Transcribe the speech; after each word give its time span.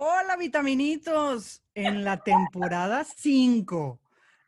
Hola, 0.00 0.36
vitaminitos, 0.36 1.60
en 1.74 2.04
la 2.04 2.18
temporada 2.18 3.02
5. 3.02 3.98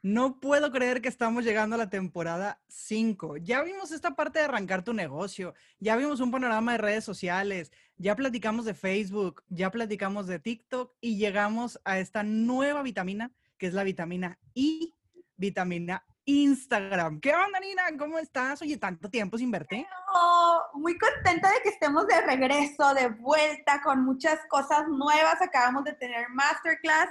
No 0.00 0.38
puedo 0.38 0.70
creer 0.70 1.02
que 1.02 1.08
estamos 1.08 1.42
llegando 1.42 1.74
a 1.74 1.78
la 1.80 1.90
temporada 1.90 2.60
5. 2.68 3.36
Ya 3.38 3.60
vimos 3.64 3.90
esta 3.90 4.14
parte 4.14 4.38
de 4.38 4.44
arrancar 4.44 4.84
tu 4.84 4.94
negocio, 4.94 5.54
ya 5.80 5.96
vimos 5.96 6.20
un 6.20 6.30
panorama 6.30 6.70
de 6.70 6.78
redes 6.78 7.02
sociales, 7.02 7.72
ya 7.96 8.14
platicamos 8.14 8.64
de 8.64 8.74
Facebook, 8.74 9.42
ya 9.48 9.72
platicamos 9.72 10.28
de 10.28 10.38
TikTok 10.38 10.94
y 11.00 11.16
llegamos 11.16 11.80
a 11.84 11.98
esta 11.98 12.22
nueva 12.22 12.84
vitamina 12.84 13.32
que 13.58 13.66
es 13.66 13.74
la 13.74 13.82
vitamina 13.82 14.38
I, 14.54 14.94
vitamina 15.36 16.04
Instagram. 16.24 17.20
¿Qué 17.20 17.34
onda, 17.34 17.60
Nina? 17.60 17.82
¿Cómo 17.98 18.18
estás? 18.18 18.60
Oye, 18.62 18.76
tanto 18.76 19.10
tiempo 19.10 19.38
sin 19.38 19.50
verte. 19.50 19.86
muy 20.74 20.96
contenta 20.98 21.50
de 21.50 21.60
que 21.62 21.70
estemos 21.70 22.06
de 22.06 22.20
regreso, 22.20 22.94
de 22.94 23.08
vuelta, 23.08 23.80
con 23.82 24.04
muchas 24.04 24.38
cosas 24.48 24.86
nuevas. 24.88 25.40
Acabamos 25.40 25.84
de 25.84 25.94
tener 25.94 26.28
masterclass. 26.30 27.08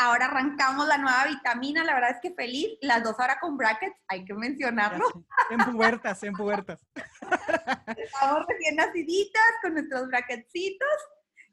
Ahora 0.00 0.26
arrancamos 0.26 0.86
la 0.86 0.98
nueva 0.98 1.24
vitamina. 1.26 1.82
La 1.82 1.94
verdad 1.94 2.10
es 2.10 2.20
que 2.22 2.32
feliz. 2.32 2.68
Las 2.80 3.02
dos 3.02 3.18
ahora 3.18 3.38
con 3.40 3.56
brackets, 3.56 3.96
hay 4.06 4.24
que 4.24 4.34
mencionarlo. 4.34 5.04
En 5.50 5.58
pubertas, 5.58 6.22
en 6.22 6.32
pubertas. 6.34 6.80
Estamos 7.96 8.46
recién 8.46 8.76
naciditas 8.76 9.50
con 9.62 9.74
nuestros 9.74 10.06
bracketcitos. 10.06 10.88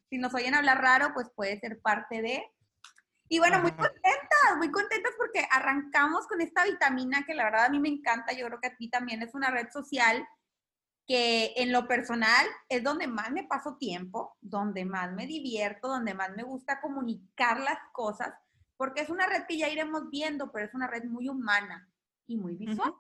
Si 0.10 0.18
nos 0.20 0.34
oyen 0.36 0.54
hablar 0.54 0.82
raro, 0.82 1.12
pues 1.14 1.30
puede 1.36 1.60
ser 1.60 1.82
parte 1.82 2.22
de. 2.22 2.44
Y 3.28 3.40
bueno, 3.40 3.60
muy 3.60 3.72
contentas, 3.72 4.58
muy 4.58 4.72
contentas 4.72 5.14
porque 5.18 5.48
arrancamos 5.50 6.28
con 6.28 6.42
esta 6.42 6.64
vitamina 6.64 7.24
que 7.26 7.34
la 7.34 7.46
verdad 7.46 7.66
a 7.66 7.70
mí 7.70 7.80
me 7.80 7.90
encanta, 7.90 8.34
yo 8.34 8.46
creo 8.46 8.60
que 8.60 8.68
a 8.68 8.76
ti 8.76 8.90
también 8.90 9.22
es 9.24 9.34
una 9.34 9.50
red 9.50 9.70
social 9.72 10.28
que 11.08 11.54
en 11.58 11.72
lo 11.72 11.88
personal 11.88 12.46
es 12.68 12.84
donde 12.84 13.08
más 13.08 13.32
me 13.32 13.44
paso 13.44 13.78
tiempo, 13.78 14.38
donde 14.42 14.86
más 14.86 15.12
me 15.12 15.28
divierto, 15.28 15.88
donde 15.88 16.14
más 16.14 16.36
me 16.36 16.44
gusta 16.44 16.82
comunicar 16.82 17.60
las 17.60 17.78
cosas, 17.92 18.34
porque 18.78 19.02
es 19.02 19.10
una 19.10 19.28
red 19.28 19.44
que 19.48 19.58
ya 19.58 19.70
iremos 19.70 20.10
viendo, 20.10 20.52
pero 20.52 20.66
es 20.66 20.74
una 20.74 20.88
red 20.88 21.04
muy 21.06 21.30
humana 21.30 21.90
y 22.28 22.38
muy 22.38 22.56
visual. 22.56 22.94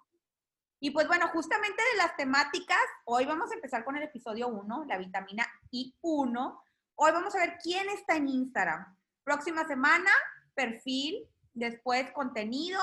Y 0.80 0.92
pues 0.92 1.08
bueno, 1.08 1.28
justamente 1.30 1.82
de 1.94 1.98
las 1.98 2.16
temáticas, 2.16 2.78
hoy 3.06 3.26
vamos 3.26 3.50
a 3.52 3.56
empezar 3.56 3.84
con 3.84 3.96
el 3.96 4.04
episodio 4.04 4.50
1, 4.50 4.86
la 4.88 4.98
vitamina 4.98 5.48
I1. 5.72 6.62
Hoy 6.96 7.12
vamos 7.12 7.34
a 7.34 7.40
ver 7.40 7.58
quién 7.62 7.90
está 7.90 8.16
en 8.16 8.28
Instagram. 8.28 8.96
Próxima 9.26 9.68
semana, 9.68 10.12
perfil, 10.54 11.28
después 11.56 12.12
contenido, 12.12 12.80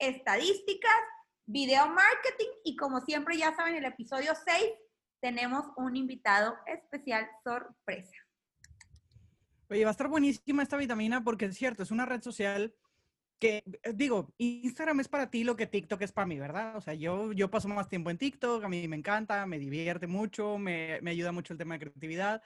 estadísticas, 0.00 0.90
video 1.46 1.86
marketing 1.86 2.48
y 2.64 2.74
como 2.74 3.00
siempre 3.00 3.38
ya 3.38 3.54
saben, 3.54 3.76
el 3.76 3.84
episodio 3.84 4.32
6 4.44 4.72
tenemos 5.20 5.66
un 5.76 5.94
invitado 5.94 6.56
especial 6.66 7.28
sorpresa. 7.44 8.16
Oye, 9.70 9.84
va 9.84 9.90
a 9.90 9.92
estar 9.92 10.08
buenísima 10.08 10.64
esta 10.64 10.76
vitamina 10.76 11.22
porque 11.22 11.44
es 11.44 11.56
cierto, 11.56 11.84
es 11.84 11.92
una 11.92 12.06
red 12.06 12.22
social 12.22 12.74
que, 13.38 13.62
eh, 13.84 13.92
digo, 13.94 14.34
Instagram 14.38 14.98
es 14.98 15.06
para 15.06 15.30
ti 15.30 15.44
lo 15.44 15.54
que 15.54 15.68
TikTok 15.68 16.02
es 16.02 16.10
para 16.10 16.26
mí, 16.26 16.40
¿verdad? 16.40 16.76
O 16.76 16.80
sea, 16.80 16.94
yo, 16.94 17.30
yo 17.30 17.52
paso 17.52 17.68
más 17.68 17.88
tiempo 17.88 18.10
en 18.10 18.18
TikTok, 18.18 18.64
a 18.64 18.68
mí 18.68 18.88
me 18.88 18.96
encanta, 18.96 19.46
me 19.46 19.60
divierte 19.60 20.08
mucho, 20.08 20.58
me, 20.58 20.98
me 21.02 21.12
ayuda 21.12 21.30
mucho 21.30 21.52
el 21.52 21.58
tema 21.58 21.74
de 21.74 21.86
creatividad. 21.86 22.42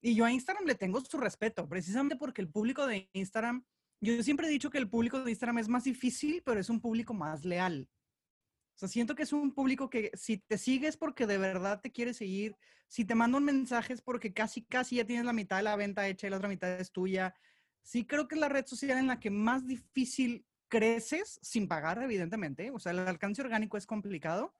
Y 0.00 0.14
yo 0.14 0.24
a 0.24 0.32
Instagram 0.32 0.64
le 0.64 0.74
tengo 0.74 1.00
su 1.00 1.18
respeto, 1.18 1.68
precisamente 1.68 2.16
porque 2.16 2.40
el 2.40 2.48
público 2.48 2.86
de 2.86 3.08
Instagram, 3.12 3.64
yo 4.00 4.22
siempre 4.22 4.46
he 4.46 4.50
dicho 4.50 4.70
que 4.70 4.78
el 4.78 4.88
público 4.88 5.22
de 5.22 5.30
Instagram 5.30 5.58
es 5.58 5.68
más 5.68 5.84
difícil, 5.84 6.42
pero 6.44 6.60
es 6.60 6.70
un 6.70 6.80
público 6.80 7.14
más 7.14 7.44
leal. 7.44 7.88
O 8.74 8.78
sea, 8.78 8.88
siento 8.88 9.16
que 9.16 9.24
es 9.24 9.32
un 9.32 9.52
público 9.52 9.90
que 9.90 10.12
si 10.14 10.38
te 10.38 10.56
sigues 10.56 10.96
porque 10.96 11.26
de 11.26 11.36
verdad 11.36 11.80
te 11.80 11.90
quiere 11.90 12.14
seguir, 12.14 12.56
si 12.86 13.04
te 13.04 13.16
mandan 13.16 13.44
mensajes 13.44 14.00
porque 14.00 14.32
casi, 14.32 14.62
casi 14.62 14.96
ya 14.96 15.04
tienes 15.04 15.24
la 15.24 15.32
mitad 15.32 15.56
de 15.56 15.64
la 15.64 15.74
venta 15.74 16.06
hecha 16.06 16.28
y 16.28 16.30
la 16.30 16.36
otra 16.36 16.48
mitad 16.48 16.70
es 16.80 16.92
tuya. 16.92 17.34
Sí 17.82 18.06
creo 18.06 18.28
que 18.28 18.36
es 18.36 18.40
la 18.40 18.48
red 18.48 18.66
social 18.66 18.98
en 18.98 19.08
la 19.08 19.18
que 19.18 19.30
más 19.30 19.66
difícil 19.66 20.46
creces 20.68 21.40
sin 21.42 21.66
pagar, 21.66 22.00
evidentemente. 22.02 22.70
O 22.70 22.78
sea, 22.78 22.92
el 22.92 23.00
alcance 23.00 23.42
orgánico 23.42 23.76
es 23.76 23.86
complicado, 23.86 24.54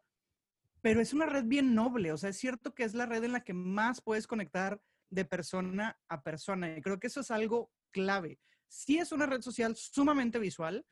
pero 0.80 1.00
es 1.00 1.12
una 1.12 1.26
red 1.26 1.44
bien 1.44 1.76
noble. 1.76 2.12
O 2.12 2.16
sea, 2.16 2.30
es 2.30 2.36
cierto 2.38 2.74
que 2.74 2.82
es 2.82 2.94
la 2.94 3.06
red 3.06 3.22
en 3.22 3.32
la 3.32 3.44
que 3.44 3.54
más 3.54 4.00
puedes 4.00 4.26
conectar 4.26 4.82
de 5.10 5.24
persona 5.24 5.98
a 6.08 6.22
persona. 6.22 6.76
Y 6.76 6.82
creo 6.82 6.98
que 6.98 7.06
eso 7.06 7.20
es 7.20 7.30
algo 7.30 7.70
clave. 7.90 8.40
Si 8.68 8.98
es 8.98 9.12
una 9.12 9.26
red 9.26 9.40
social 9.40 9.74
sumamente 9.76 10.38
visual, 10.38 10.84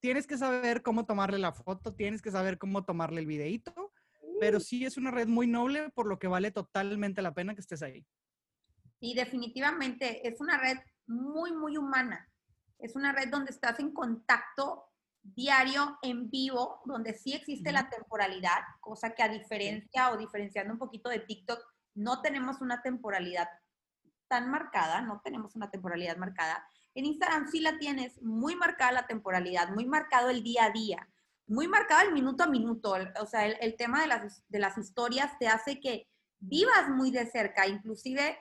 tienes 0.00 0.26
que 0.26 0.38
saber 0.38 0.82
cómo 0.82 1.06
tomarle 1.06 1.38
la 1.38 1.52
foto, 1.52 1.94
tienes 1.94 2.22
que 2.22 2.30
saber 2.30 2.58
cómo 2.58 2.84
tomarle 2.84 3.20
el 3.20 3.26
videíto, 3.26 3.92
pero 4.40 4.60
sí 4.60 4.84
es 4.84 4.96
una 4.96 5.10
red 5.10 5.26
muy 5.26 5.46
noble, 5.46 5.90
por 5.90 6.06
lo 6.06 6.18
que 6.18 6.28
vale 6.28 6.50
totalmente 6.50 7.22
la 7.22 7.34
pena 7.34 7.54
que 7.54 7.60
estés 7.60 7.82
ahí. 7.82 8.06
Y 9.00 9.14
definitivamente 9.14 10.26
es 10.26 10.40
una 10.40 10.58
red 10.58 10.78
muy, 11.06 11.52
muy 11.52 11.76
humana. 11.76 12.28
Es 12.78 12.94
una 12.94 13.12
red 13.12 13.28
donde 13.28 13.50
estás 13.50 13.80
en 13.80 13.92
contacto 13.92 14.84
diario, 15.22 15.98
en 16.02 16.30
vivo, 16.30 16.80
donde 16.84 17.14
sí 17.14 17.34
existe 17.34 17.72
la 17.72 17.88
temporalidad, 17.90 18.60
cosa 18.80 19.14
que 19.14 19.22
a 19.22 19.28
diferencia 19.28 20.10
o 20.10 20.16
diferenciando 20.16 20.72
un 20.72 20.78
poquito 20.78 21.10
de 21.10 21.20
TikTok, 21.20 21.60
no 21.98 22.22
tenemos 22.22 22.60
una 22.60 22.80
temporalidad 22.80 23.48
tan 24.28 24.50
marcada, 24.50 25.00
no 25.00 25.20
tenemos 25.24 25.56
una 25.56 25.70
temporalidad 25.70 26.16
marcada. 26.16 26.64
En 26.94 27.04
Instagram 27.04 27.48
sí 27.48 27.60
la 27.60 27.78
tienes 27.78 28.22
muy 28.22 28.54
marcada 28.54 28.92
la 28.92 29.06
temporalidad, 29.06 29.70
muy 29.70 29.84
marcado 29.86 30.30
el 30.30 30.42
día 30.42 30.66
a 30.66 30.70
día, 30.70 31.08
muy 31.46 31.66
marcado 31.66 32.06
el 32.06 32.14
minuto 32.14 32.44
a 32.44 32.46
minuto. 32.46 32.94
O 33.20 33.26
sea, 33.26 33.46
el, 33.46 33.76
tema 33.76 34.00
de 34.00 34.06
las, 34.06 34.44
de 34.48 34.58
las, 34.58 34.78
historias 34.78 35.36
te 35.38 35.48
hace 35.48 35.80
que 35.80 36.08
vivas 36.38 36.88
muy 36.88 37.10
de 37.10 37.26
cerca, 37.26 37.66
inclusive 37.66 38.38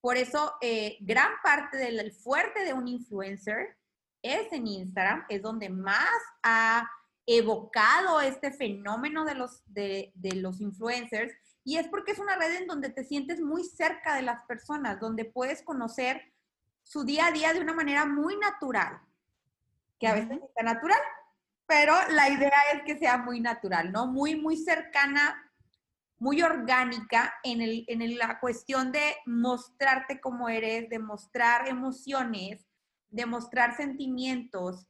por 0.00 0.16
eso 0.16 0.54
eh, 0.62 0.96
gran 1.00 1.32
parte 1.42 1.76
del 1.76 2.12
fuerte 2.12 2.64
de 2.64 2.72
un 2.72 2.88
influencer 2.88 3.76
es 4.22 4.52
en 4.52 4.66
Instagram, 4.66 5.26
es 5.28 5.42
donde 5.42 5.68
más 5.68 6.08
ha 6.42 6.88
evocado 7.26 8.20
este 8.20 8.52
fenómeno 8.52 9.24
de 9.24 9.34
los, 9.34 9.62
de, 9.66 10.12
de 10.14 10.36
los 10.36 10.60
influencers 10.60 11.34
y 11.66 11.78
es 11.78 11.88
porque 11.88 12.12
es 12.12 12.20
una 12.20 12.36
red 12.36 12.54
en 12.54 12.68
donde 12.68 12.90
te 12.90 13.02
sientes 13.02 13.40
muy 13.40 13.64
cerca 13.64 14.14
de 14.14 14.22
las 14.22 14.44
personas, 14.44 15.00
donde 15.00 15.24
puedes 15.24 15.62
conocer 15.62 16.32
su 16.84 17.02
día 17.02 17.26
a 17.26 17.32
día 17.32 17.52
de 17.52 17.60
una 17.60 17.74
manera 17.74 18.06
muy 18.06 18.36
natural, 18.36 19.00
que 19.98 20.06
a 20.06 20.14
veces 20.14 20.38
está 20.44 20.62
natural, 20.62 21.00
pero 21.66 21.92
la 22.10 22.28
idea 22.28 22.56
es 22.72 22.84
que 22.84 22.96
sea 22.96 23.18
muy 23.18 23.40
natural, 23.40 23.90
¿no? 23.90 24.06
Muy, 24.06 24.36
muy 24.36 24.56
cercana, 24.56 25.52
muy 26.18 26.40
orgánica 26.40 27.34
en, 27.42 27.60
el, 27.60 27.84
en 27.88 28.16
la 28.16 28.38
cuestión 28.38 28.92
de 28.92 29.16
mostrarte 29.26 30.20
cómo 30.20 30.48
eres, 30.48 30.88
de 30.88 31.00
mostrar 31.00 31.66
emociones, 31.66 32.64
de 33.10 33.26
mostrar 33.26 33.76
sentimientos 33.76 34.86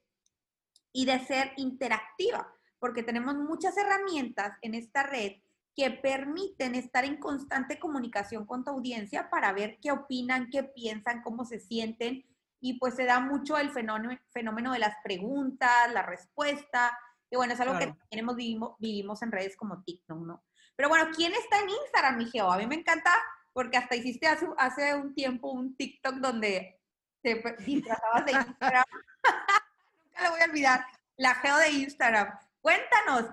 y 0.92 1.06
de 1.06 1.20
ser 1.20 1.54
interactiva, 1.56 2.52
porque 2.78 3.02
tenemos 3.02 3.34
muchas 3.36 3.78
herramientas 3.78 4.58
en 4.60 4.74
esta 4.74 5.04
red 5.04 5.40
que 5.76 5.90
permiten 5.90 6.74
estar 6.74 7.04
en 7.04 7.18
constante 7.18 7.78
comunicación 7.78 8.46
con 8.46 8.64
tu 8.64 8.70
audiencia 8.70 9.28
para 9.28 9.52
ver 9.52 9.78
qué 9.82 9.92
opinan, 9.92 10.48
qué 10.50 10.64
piensan, 10.64 11.22
cómo 11.22 11.44
se 11.44 11.60
sienten. 11.60 12.24
Y 12.60 12.78
pues 12.78 12.94
se 12.94 13.04
da 13.04 13.20
mucho 13.20 13.58
el 13.58 13.70
fenómeno, 13.70 14.18
fenómeno 14.30 14.72
de 14.72 14.78
las 14.78 14.96
preguntas, 15.04 15.92
la 15.92 16.02
respuesta. 16.02 16.98
Y 17.30 17.36
bueno, 17.36 17.52
es 17.52 17.60
algo 17.60 17.78
que 17.78 17.94
también 18.08 18.36
vivimos, 18.36 18.76
vivimos 18.78 19.20
en 19.20 19.30
redes 19.30 19.54
como 19.54 19.82
TikTok, 19.84 20.18
¿no? 20.18 20.42
Pero 20.76 20.88
bueno, 20.88 21.10
¿quién 21.14 21.34
está 21.34 21.60
en 21.60 21.68
Instagram, 21.68 22.16
mi 22.16 22.26
Geo? 22.26 22.50
A 22.50 22.56
mí 22.56 22.66
me 22.66 22.76
encanta 22.76 23.12
porque 23.52 23.76
hasta 23.76 23.96
hiciste 23.96 24.26
hace, 24.26 24.46
hace 24.56 24.94
un 24.94 25.14
tiempo 25.14 25.50
un 25.50 25.76
TikTok 25.76 26.14
donde 26.16 26.80
te 27.22 27.34
disfrazabas 27.66 28.24
de 28.24 28.32
Instagram. 28.32 28.84
Nunca 30.04 30.22
le 30.22 30.30
voy 30.30 30.40
a 30.40 30.44
olvidar. 30.44 30.86
La 31.18 31.34
Geo 31.34 31.56
de 31.58 31.70
Instagram. 31.70 32.38
Cuéntanos, 32.62 33.26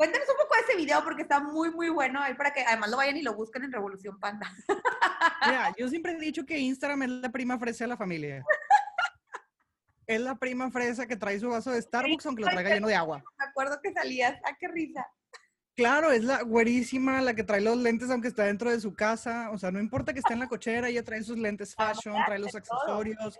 Cuéntanos 0.00 0.30
un 0.30 0.36
poco 0.38 0.54
de 0.54 0.60
ese 0.62 0.76
video 0.78 1.04
porque 1.04 1.20
está 1.20 1.40
muy, 1.40 1.70
muy 1.72 1.90
bueno 1.90 2.22
ahí 2.22 2.32
para 2.32 2.54
que 2.54 2.62
además 2.62 2.88
lo 2.88 2.96
vayan 2.96 3.18
y 3.18 3.22
lo 3.22 3.34
busquen 3.34 3.64
en 3.64 3.70
Revolución 3.70 4.18
Panda. 4.18 4.50
Mira, 5.46 5.74
yo 5.76 5.90
siempre 5.90 6.12
he 6.12 6.18
dicho 6.18 6.46
que 6.46 6.58
Instagram 6.58 7.02
es 7.02 7.10
la 7.10 7.28
prima 7.28 7.58
fresa 7.58 7.84
de 7.84 7.88
la 7.88 7.98
familia. 7.98 8.42
Es 10.06 10.18
la 10.22 10.36
prima 10.36 10.70
fresa 10.70 11.06
que 11.06 11.16
trae 11.16 11.38
su 11.38 11.50
vaso 11.50 11.70
de 11.70 11.82
Starbucks 11.82 12.24
aunque 12.24 12.44
lo 12.44 12.48
traiga 12.48 12.70
lleno 12.70 12.88
de 12.88 12.94
agua. 12.94 13.22
Me 13.38 13.44
acuerdo 13.44 13.78
que 13.82 13.92
salías, 13.92 14.40
¡ah, 14.42 14.56
qué 14.58 14.68
risa! 14.68 15.06
Claro, 15.76 16.10
es 16.12 16.24
la 16.24 16.44
güerísima, 16.44 17.20
la 17.20 17.34
que 17.34 17.44
trae 17.44 17.60
los 17.60 17.76
lentes 17.76 18.08
aunque 18.08 18.28
está 18.28 18.44
dentro 18.44 18.70
de 18.70 18.80
su 18.80 18.94
casa. 18.94 19.50
O 19.50 19.58
sea, 19.58 19.70
no 19.70 19.80
importa 19.80 20.14
que 20.14 20.20
esté 20.20 20.32
en 20.32 20.40
la 20.40 20.48
cochera, 20.48 20.88
ella 20.88 21.04
trae 21.04 21.22
sus 21.22 21.36
lentes 21.36 21.74
fashion, 21.74 22.16
trae 22.24 22.38
los 22.38 22.54
accesorios. 22.54 23.38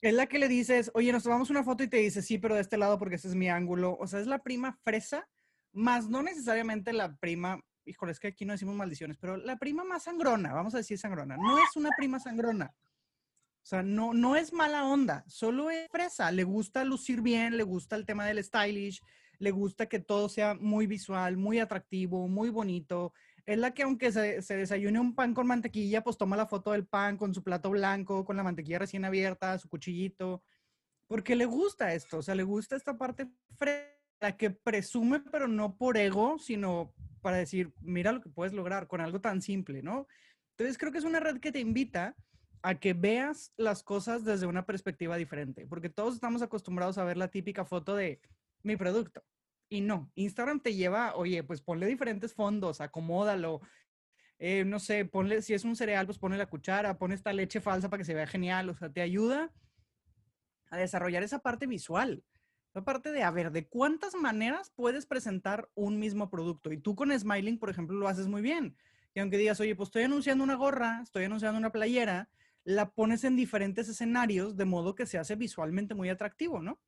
Es 0.00 0.14
la 0.14 0.24
que 0.28 0.38
le 0.38 0.48
dices, 0.48 0.90
oye, 0.94 1.12
nos 1.12 1.24
tomamos 1.24 1.50
una 1.50 1.62
foto 1.62 1.84
y 1.84 1.88
te 1.88 1.98
dice, 1.98 2.22
sí, 2.22 2.38
pero 2.38 2.54
de 2.54 2.62
este 2.62 2.78
lado 2.78 2.98
porque 2.98 3.16
ese 3.16 3.28
es 3.28 3.34
mi 3.34 3.50
ángulo. 3.50 3.98
O 4.00 4.06
sea, 4.06 4.20
es 4.20 4.26
la 4.26 4.42
prima 4.42 4.78
fresa 4.82 5.28
más 5.74 6.08
no 6.08 6.22
necesariamente 6.22 6.92
la 6.92 7.16
prima, 7.16 7.60
híjole, 7.84 8.12
es 8.12 8.20
que 8.20 8.28
aquí 8.28 8.44
no 8.44 8.52
decimos 8.52 8.74
maldiciones, 8.74 9.18
pero 9.18 9.36
la 9.36 9.58
prima 9.58 9.84
más 9.84 10.04
sangrona, 10.04 10.54
vamos 10.54 10.74
a 10.74 10.78
decir 10.78 10.98
sangrona, 10.98 11.36
no 11.36 11.58
es 11.58 11.76
una 11.76 11.90
prima 11.96 12.18
sangrona. 12.18 12.74
O 13.62 13.66
sea, 13.66 13.82
no, 13.82 14.12
no 14.12 14.36
es 14.36 14.52
mala 14.52 14.84
onda, 14.84 15.24
solo 15.26 15.70
es 15.70 15.88
fresa, 15.90 16.30
le 16.30 16.44
gusta 16.44 16.84
lucir 16.84 17.22
bien, 17.22 17.56
le 17.56 17.62
gusta 17.62 17.96
el 17.96 18.04
tema 18.04 18.26
del 18.26 18.42
stylish, 18.44 19.00
le 19.38 19.50
gusta 19.50 19.86
que 19.86 20.00
todo 20.00 20.28
sea 20.28 20.54
muy 20.54 20.86
visual, 20.86 21.36
muy 21.36 21.58
atractivo, 21.58 22.28
muy 22.28 22.50
bonito. 22.50 23.14
Es 23.46 23.58
la 23.58 23.72
que 23.72 23.82
aunque 23.82 24.12
se, 24.12 24.42
se, 24.42 24.56
desayune 24.56 25.00
un 25.00 25.14
pan 25.14 25.34
con 25.34 25.46
mantequilla, 25.46 26.02
pues 26.04 26.18
toma 26.18 26.36
la 26.36 26.46
foto 26.46 26.72
del 26.72 26.86
pan 26.86 27.16
con 27.16 27.34
su 27.34 27.42
plato 27.42 27.70
blanco, 27.70 28.24
con 28.24 28.36
la 28.36 28.42
mantequilla 28.42 28.80
recién 28.80 29.04
abierta, 29.04 29.58
su 29.58 29.68
cuchillito, 29.68 30.42
porque 31.06 31.36
le 31.36 31.46
gusta 31.46 31.94
esto, 31.94 32.18
o 32.18 32.22
sea, 32.22 32.34
le 32.34 32.42
gusta 32.42 32.76
esta 32.76 32.96
parte 32.96 33.30
la 34.24 34.38
que 34.38 34.48
presume, 34.50 35.20
pero 35.20 35.48
no 35.48 35.76
por 35.76 35.98
ego, 35.98 36.38
sino 36.38 36.94
para 37.20 37.36
decir, 37.36 37.74
mira 37.82 38.10
lo 38.10 38.22
que 38.22 38.30
puedes 38.30 38.54
lograr 38.54 38.86
con 38.86 39.02
algo 39.02 39.20
tan 39.20 39.42
simple, 39.42 39.82
¿no? 39.82 40.06
Entonces 40.52 40.78
creo 40.78 40.90
que 40.90 40.96
es 40.96 41.04
una 41.04 41.20
red 41.20 41.40
que 41.40 41.52
te 41.52 41.60
invita 41.60 42.16
a 42.62 42.74
que 42.76 42.94
veas 42.94 43.52
las 43.58 43.82
cosas 43.82 44.24
desde 44.24 44.46
una 44.46 44.64
perspectiva 44.64 45.18
diferente, 45.18 45.66
porque 45.66 45.90
todos 45.90 46.14
estamos 46.14 46.40
acostumbrados 46.40 46.96
a 46.96 47.04
ver 47.04 47.18
la 47.18 47.28
típica 47.28 47.66
foto 47.66 47.94
de 47.94 48.22
mi 48.62 48.78
producto. 48.78 49.22
Y 49.68 49.82
no, 49.82 50.10
Instagram 50.14 50.60
te 50.60 50.74
lleva, 50.74 51.14
oye, 51.16 51.42
pues 51.42 51.60
ponle 51.60 51.86
diferentes 51.86 52.32
fondos, 52.32 52.80
acomódalo. 52.80 53.60
Eh, 54.38 54.64
no 54.64 54.78
sé, 54.78 55.04
ponle, 55.04 55.42
si 55.42 55.52
es 55.52 55.64
un 55.64 55.76
cereal, 55.76 56.06
pues 56.06 56.18
ponle 56.18 56.38
la 56.38 56.46
cuchara, 56.46 56.96
pone 56.96 57.14
esta 57.14 57.34
leche 57.34 57.60
falsa 57.60 57.90
para 57.90 57.98
que 57.98 58.06
se 58.06 58.14
vea 58.14 58.26
genial. 58.26 58.70
O 58.70 58.74
sea, 58.74 58.90
te 58.90 59.02
ayuda 59.02 59.52
a 60.70 60.78
desarrollar 60.78 61.22
esa 61.22 61.40
parte 61.40 61.66
visual. 61.66 62.24
Esa 62.74 62.84
parte 62.84 63.12
de, 63.12 63.22
a 63.22 63.30
ver, 63.30 63.52
de 63.52 63.68
cuántas 63.68 64.16
maneras 64.16 64.72
puedes 64.74 65.06
presentar 65.06 65.70
un 65.76 66.00
mismo 66.00 66.28
producto. 66.28 66.72
Y 66.72 66.76
tú 66.76 66.96
con 66.96 67.16
Smiling, 67.16 67.56
por 67.56 67.70
ejemplo, 67.70 67.96
lo 67.96 68.08
haces 68.08 68.26
muy 68.26 68.42
bien. 68.42 68.76
Y 69.14 69.20
aunque 69.20 69.38
digas, 69.38 69.60
oye, 69.60 69.76
pues 69.76 69.90
estoy 69.90 70.02
anunciando 70.02 70.42
una 70.42 70.56
gorra, 70.56 70.98
estoy 71.00 71.22
anunciando 71.22 71.56
una 71.56 71.70
playera, 71.70 72.28
la 72.64 72.90
pones 72.90 73.22
en 73.22 73.36
diferentes 73.36 73.88
escenarios 73.88 74.56
de 74.56 74.64
modo 74.64 74.96
que 74.96 75.06
se 75.06 75.18
hace 75.18 75.36
visualmente 75.36 75.94
muy 75.94 76.08
atractivo, 76.08 76.60
¿no? 76.60 76.80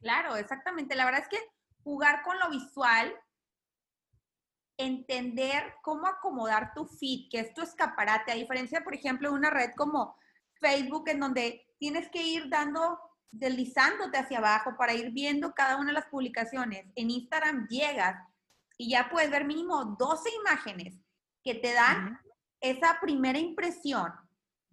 Claro, 0.00 0.34
exactamente. 0.34 0.96
La 0.96 1.04
verdad 1.04 1.20
es 1.22 1.28
que 1.28 1.38
jugar 1.84 2.22
con 2.22 2.36
lo 2.40 2.50
visual, 2.50 3.14
entender 4.78 5.74
cómo 5.82 6.08
acomodar 6.08 6.72
tu 6.74 6.86
feed, 6.86 7.28
que 7.30 7.38
es 7.38 7.54
tu 7.54 7.62
escaparate, 7.62 8.32
a 8.32 8.34
diferencia, 8.34 8.82
por 8.82 8.96
ejemplo, 8.96 9.30
de 9.30 9.36
una 9.36 9.50
red 9.50 9.70
como 9.76 10.16
Facebook, 10.54 11.08
en 11.08 11.20
donde 11.20 11.64
tienes 11.78 12.08
que 12.08 12.20
ir 12.20 12.48
dando, 12.48 12.98
deslizándote 13.32 14.18
hacia 14.18 14.38
abajo 14.38 14.76
para 14.76 14.94
ir 14.94 15.10
viendo 15.10 15.54
cada 15.54 15.76
una 15.76 15.88
de 15.88 15.94
las 15.94 16.06
publicaciones. 16.06 16.86
En 16.94 17.10
Instagram 17.10 17.66
llegas 17.68 18.16
y 18.76 18.90
ya 18.90 19.08
puedes 19.10 19.30
ver 19.30 19.44
mínimo 19.44 19.96
12 19.98 20.30
imágenes 20.40 20.98
que 21.44 21.54
te 21.54 21.72
dan 21.72 22.18
esa 22.60 22.98
primera 23.00 23.38
impresión 23.38 24.12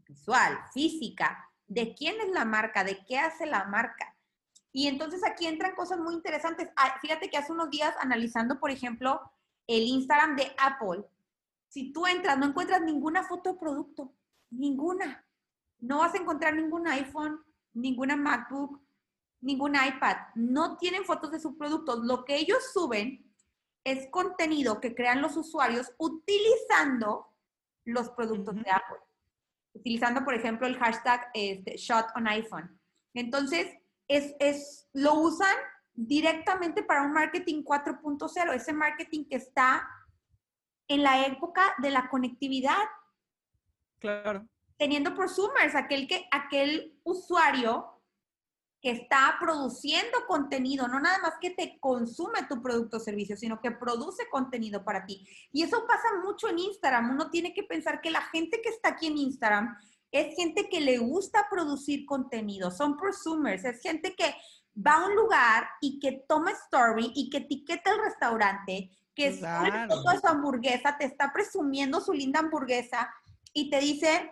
visual, 0.08 0.58
física, 0.74 1.50
de 1.68 1.94
quién 1.94 2.20
es 2.22 2.32
la 2.32 2.46
marca, 2.46 2.84
de 2.84 3.04
qué 3.06 3.20
hace 3.20 3.46
la 3.46 3.66
marca. 3.66 4.16
Y 4.72 4.88
entonces 4.88 5.22
aquí 5.26 5.48
entran 5.48 5.76
cosas 5.76 6.00
muy 6.00 6.14
interesantes. 6.14 6.70
Ah, 6.76 6.98
fíjate 7.02 7.30
que 7.30 7.38
hace 7.38 7.52
unos 7.52 7.70
días 7.70 7.94
analizando, 8.00 8.60
por 8.60 8.72
ejemplo, 8.72 9.22
el 9.68 9.84
Instagram 9.84 10.36
de 10.36 10.54
Apple, 10.58 11.04
si 11.68 11.92
tú 11.92 12.08
entras, 12.08 12.38
no 12.38 12.46
encuentras 12.46 12.82
ninguna 12.82 13.24
foto 13.24 13.54
de 13.54 13.60
producto, 13.60 14.14
ninguna. 14.50 15.26
No 15.80 16.00
vas 16.00 16.14
a 16.14 16.18
encontrar 16.18 16.56
ningún 16.56 16.88
iPhone, 16.88 17.44
ninguna 17.74 18.16
MacBook, 18.16 18.82
ningún 19.42 19.76
iPad. 19.76 20.18
No 20.36 20.78
tienen 20.78 21.06
fotos 21.06 21.32
de 21.32 21.40
sus 21.40 21.56
productos. 21.56 22.00
Lo 22.04 22.26
que 22.26 22.36
ellos 22.36 22.72
suben 22.74 23.32
es 23.84 24.10
contenido 24.12 24.82
que 24.82 24.96
crean 24.96 25.22
los 25.22 25.38
usuarios 25.38 25.94
utilizando 25.98 27.28
los 27.86 28.10
productos 28.10 28.56
de 28.56 28.70
Apple 28.70 28.98
utilizando, 29.78 30.24
por 30.24 30.34
ejemplo, 30.34 30.68
el 30.68 30.78
hashtag 30.78 31.30
este, 31.34 31.78
shot 31.78 32.08
on 32.16 32.28
iPhone. 32.28 32.80
Entonces, 33.14 33.68
es, 34.08 34.36
es, 34.40 34.88
lo 34.94 35.14
usan 35.16 35.56
directamente 35.94 36.84
para 36.84 37.04
un 37.04 37.14
marketing 37.14 37.64
4.0, 37.64 38.54
ese 38.54 38.74
marketing 38.74 39.26
que 39.26 39.38
está 39.38 39.88
en 40.88 41.04
la 41.04 41.26
época 41.26 41.76
de 41.80 41.92
la 41.92 42.10
conectividad. 42.10 42.84
Claro. 44.00 44.48
Teniendo 44.78 45.16
prosumers, 45.16 45.76
aquel, 45.76 46.08
que, 46.08 46.28
aquel 46.32 47.00
usuario 47.04 47.94
que 48.82 48.92
está 48.92 49.38
produciendo 49.40 50.26
contenido, 50.28 50.88
no 50.88 51.00
nada 51.00 51.18
más 51.20 51.34
que 51.42 51.50
te 51.50 51.80
consume 51.80 52.44
tu 52.48 52.62
producto 52.62 52.98
o 52.98 53.00
servicio, 53.00 53.36
sino 53.36 53.60
que 53.60 53.72
produce 53.72 54.30
contenido 54.30 54.84
para 54.84 55.06
ti. 55.06 55.28
Y 55.52 55.64
eso 55.64 55.86
pasa 55.88 56.08
mucho 56.24 56.48
en 56.48 56.60
Instagram. 56.60 57.10
Uno 57.10 57.30
tiene 57.30 57.54
que 57.54 57.64
pensar 57.64 58.02
que 58.02 58.12
la 58.12 58.22
gente 58.22 58.62
que 58.62 58.70
está 58.70 58.90
aquí 58.90 59.08
en 59.08 59.18
Instagram 59.18 59.76
es 60.12 60.36
gente 60.36 60.70
que 60.70 60.80
le 60.80 61.00
gusta 61.00 61.48
producir 61.50 62.06
contenido, 62.06 62.72
son 62.72 62.96
prosumers, 62.96 63.66
es 63.66 63.82
gente 63.82 64.16
que 64.16 64.36
va 64.76 64.94
a 64.94 65.08
un 65.08 65.16
lugar 65.16 65.68
y 65.82 66.00
que 66.00 66.24
toma 66.28 66.52
story 66.52 67.12
y 67.16 67.30
que 67.30 67.40
etiqueta 67.40 67.92
el 67.92 68.00
restaurante, 68.00 68.90
que 69.14 69.32
foto 69.34 70.12
de 70.12 70.20
su 70.20 70.28
hamburguesa, 70.28 70.98
te 70.98 71.06
está 71.06 71.34
presumiendo 71.34 72.00
su 72.00 72.14
linda 72.14 72.40
hamburguesa 72.40 73.10
y 73.54 73.70
te 73.70 73.80
dice, 73.80 74.32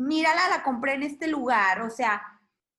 mírala, 0.00 0.48
la 0.48 0.62
compré 0.62 0.94
en 0.94 1.02
este 1.02 1.28
lugar. 1.28 1.82
O 1.82 1.90
sea, 1.90 2.22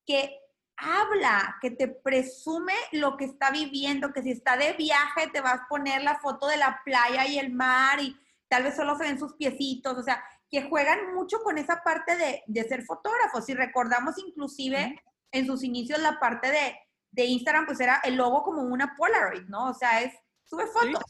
que 0.06 0.39
habla, 0.75 1.57
que 1.62 1.71
te 1.71 1.88
presume 1.88 2.73
lo 2.91 3.15
que 3.15 3.25
está 3.25 3.51
viviendo, 3.51 4.12
que 4.12 4.23
si 4.23 4.31
está 4.31 4.57
de 4.57 4.73
viaje 4.73 5.27
te 5.31 5.41
vas 5.41 5.62
a 5.62 5.68
poner 5.69 6.01
la 6.03 6.19
foto 6.19 6.47
de 6.47 6.57
la 6.57 6.81
playa 6.83 7.27
y 7.27 7.38
el 7.38 7.53
mar 7.53 8.00
y 8.01 8.18
tal 8.50 8.63
vez 8.63 8.75
solo 8.75 8.97
se 8.97 9.03
ven 9.03 9.19
sus 9.19 9.35
piecitos, 9.35 9.97
o 9.97 10.03
sea, 10.03 10.23
que 10.50 10.63
juegan 10.63 11.13
mucho 11.13 11.41
con 11.44 11.57
esa 11.57 11.81
parte 11.83 12.18
de, 12.18 12.63
ser 12.63 12.83
fotógrafos. 12.83 13.45
Si 13.45 13.53
recordamos 13.53 14.15
inclusive 14.17 15.00
en 15.31 15.45
sus 15.45 15.63
inicios 15.63 16.00
la 16.00 16.19
parte 16.19 16.51
de, 16.51 17.25
Instagram, 17.25 17.65
pues 17.65 17.79
era 17.79 18.01
el 18.03 18.15
logo 18.15 18.41
como 18.41 18.62
una 18.63 18.95
Polaroid, 18.95 19.44
¿no? 19.47 19.69
O 19.69 19.74
sea, 19.74 20.01
es, 20.01 20.13
sube 20.44 20.65
fotos, 20.65 21.03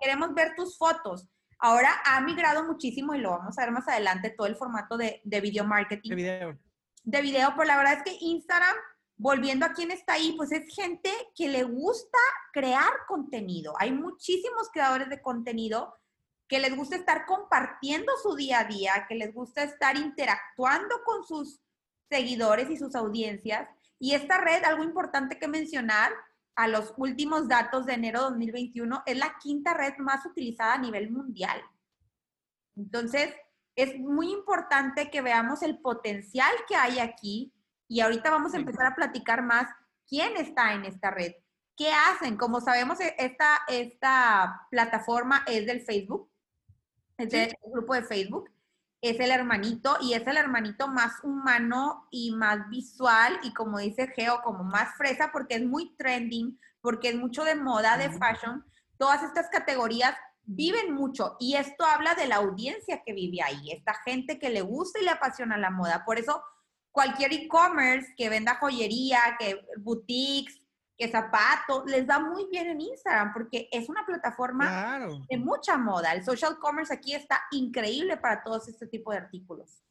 queremos 0.00 0.32
ver 0.34 0.54
tus 0.56 0.78
fotos. 0.78 1.28
Ahora 1.60 1.90
ha 2.04 2.20
migrado 2.20 2.64
muchísimo 2.64 3.14
y 3.14 3.18
lo 3.18 3.30
vamos 3.30 3.58
a 3.58 3.62
ver 3.62 3.72
más 3.72 3.86
adelante, 3.88 4.30
todo 4.30 4.46
el 4.46 4.56
formato 4.56 4.96
de, 4.96 5.20
de 5.24 5.40
video 5.40 5.64
marketing. 5.64 6.10
De 6.10 6.16
video. 6.16 6.58
De 7.02 7.22
video, 7.22 7.52
pero 7.56 7.64
la 7.64 7.76
verdad 7.76 7.94
es 7.94 8.02
que 8.02 8.16
Instagram 8.20 8.76
volviendo 9.20 9.66
a 9.66 9.74
quién 9.74 9.90
está 9.90 10.14
ahí, 10.14 10.32
pues 10.34 10.50
es 10.50 10.74
gente 10.74 11.12
que 11.34 11.46
le 11.46 11.62
gusta 11.64 12.18
crear 12.54 12.90
contenido. 13.06 13.74
Hay 13.78 13.92
muchísimos 13.92 14.70
creadores 14.72 15.10
de 15.10 15.20
contenido 15.20 15.94
que 16.48 16.58
les 16.58 16.74
gusta 16.74 16.96
estar 16.96 17.26
compartiendo 17.26 18.10
su 18.22 18.34
día 18.34 18.60
a 18.60 18.64
día, 18.64 19.04
que 19.06 19.16
les 19.16 19.34
gusta 19.34 19.62
estar 19.62 19.98
interactuando 19.98 21.02
con 21.04 21.22
sus 21.26 21.60
seguidores 22.08 22.70
y 22.70 22.78
sus 22.78 22.94
audiencias. 22.94 23.68
Y 23.98 24.14
esta 24.14 24.38
red, 24.38 24.64
algo 24.64 24.84
importante 24.84 25.38
que 25.38 25.48
mencionar, 25.48 26.12
a 26.60 26.68
los 26.68 26.92
últimos 26.98 27.48
datos 27.48 27.86
de 27.86 27.94
enero 27.94 28.18
de 28.18 28.30
2021, 28.32 29.02
es 29.06 29.16
la 29.16 29.38
quinta 29.42 29.72
red 29.72 29.96
más 29.96 30.26
utilizada 30.26 30.74
a 30.74 30.78
nivel 30.78 31.10
mundial. 31.10 31.58
Entonces, 32.76 33.34
es 33.74 33.98
muy 33.98 34.30
importante 34.30 35.10
que 35.10 35.22
veamos 35.22 35.62
el 35.62 35.78
potencial 35.78 36.52
que 36.68 36.76
hay 36.76 36.98
aquí, 36.98 37.54
y 37.88 38.00
ahorita 38.00 38.30
vamos 38.30 38.52
a 38.52 38.58
empezar 38.58 38.84
a 38.84 38.94
platicar 38.94 39.42
más 39.42 39.68
quién 40.06 40.36
está 40.36 40.74
en 40.74 40.84
esta 40.84 41.10
red, 41.10 41.32
qué 41.74 41.92
hacen. 41.92 42.36
Como 42.36 42.60
sabemos, 42.60 43.00
e, 43.00 43.14
esta, 43.18 43.62
esta 43.66 44.66
plataforma 44.70 45.42
es 45.46 45.64
del 45.64 45.80
Facebook, 45.80 46.30
es 47.16 47.30
del 47.30 47.56
grupo 47.72 47.94
de 47.94 48.02
Facebook, 48.02 48.50
es 49.02 49.18
el 49.18 49.30
hermanito 49.30 49.96
y 50.00 50.12
es 50.14 50.26
el 50.26 50.36
hermanito 50.36 50.88
más 50.88 51.12
humano 51.22 52.06
y 52.10 52.32
más 52.32 52.68
visual 52.68 53.38
y 53.42 53.52
como 53.54 53.78
dice 53.78 54.08
Geo, 54.08 54.42
como 54.42 54.62
más 54.62 54.94
fresa 54.96 55.30
porque 55.32 55.54
es 55.54 55.64
muy 55.64 55.94
trending, 55.96 56.58
porque 56.80 57.10
es 57.10 57.16
mucho 57.16 57.44
de 57.44 57.54
moda, 57.54 57.96
de 57.96 58.10
fashion. 58.10 58.64
Todas 58.98 59.22
estas 59.22 59.48
categorías 59.48 60.14
viven 60.44 60.92
mucho 60.92 61.36
y 61.40 61.54
esto 61.56 61.84
habla 61.84 62.14
de 62.14 62.26
la 62.26 62.36
audiencia 62.36 63.02
que 63.04 63.14
vive 63.14 63.42
ahí, 63.42 63.70
esta 63.70 63.94
gente 64.04 64.38
que 64.38 64.50
le 64.50 64.60
gusta 64.60 65.00
y 65.00 65.04
le 65.04 65.10
apasiona 65.10 65.56
la 65.56 65.70
moda. 65.70 66.04
Por 66.04 66.18
eso 66.18 66.42
cualquier 66.92 67.32
e-commerce 67.32 68.12
que 68.16 68.28
venda 68.28 68.56
joyería, 68.56 69.36
que 69.38 69.64
boutiques, 69.78 70.59
que 71.00 71.08
zapatos, 71.08 71.86
les 71.86 72.06
va 72.06 72.18
muy 72.18 72.46
bien 72.50 72.66
en 72.66 72.78
Instagram 72.82 73.32
porque 73.32 73.70
es 73.72 73.88
una 73.88 74.04
plataforma 74.04 75.00
de 75.30 75.38
mucha 75.38 75.78
moda. 75.78 76.12
El 76.12 76.22
social 76.22 76.58
commerce 76.58 76.92
aquí 76.92 77.14
está 77.14 77.40
increíble 77.52 78.18
para 78.18 78.42
todos 78.42 78.68
este 78.68 78.86
tipo 78.86 79.10
de 79.10 79.16
artículos. 79.16 79.82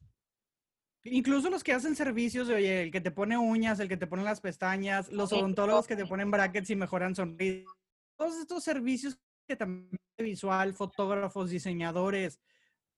Incluso 1.04 1.50
los 1.50 1.64
que 1.64 1.74
hacen 1.74 1.96
servicios, 1.96 2.48
oye, 2.50 2.84
el 2.84 2.92
que 2.92 3.02
te 3.02 3.10
pone 3.10 3.36
uñas, 3.40 3.80
el 3.80 3.90
que 3.90 3.98
te 3.98 4.06
pone 4.06 4.22
las 4.24 4.40
pestañas, 4.40 5.12
los 5.12 5.34
odontólogos 5.34 5.88
que 5.88 5.96
te 5.96 6.06
ponen 6.06 6.30
brackets 6.30 6.70
y 6.70 6.76
mejoran 6.76 7.16
sonrisas. 7.16 7.74
Todos 8.16 8.38
estos 8.38 8.64
servicios 8.64 9.18
que 9.48 9.56
también 9.56 9.98
visual, 10.16 10.76
fotógrafos, 10.76 11.50
diseñadores, 11.50 12.40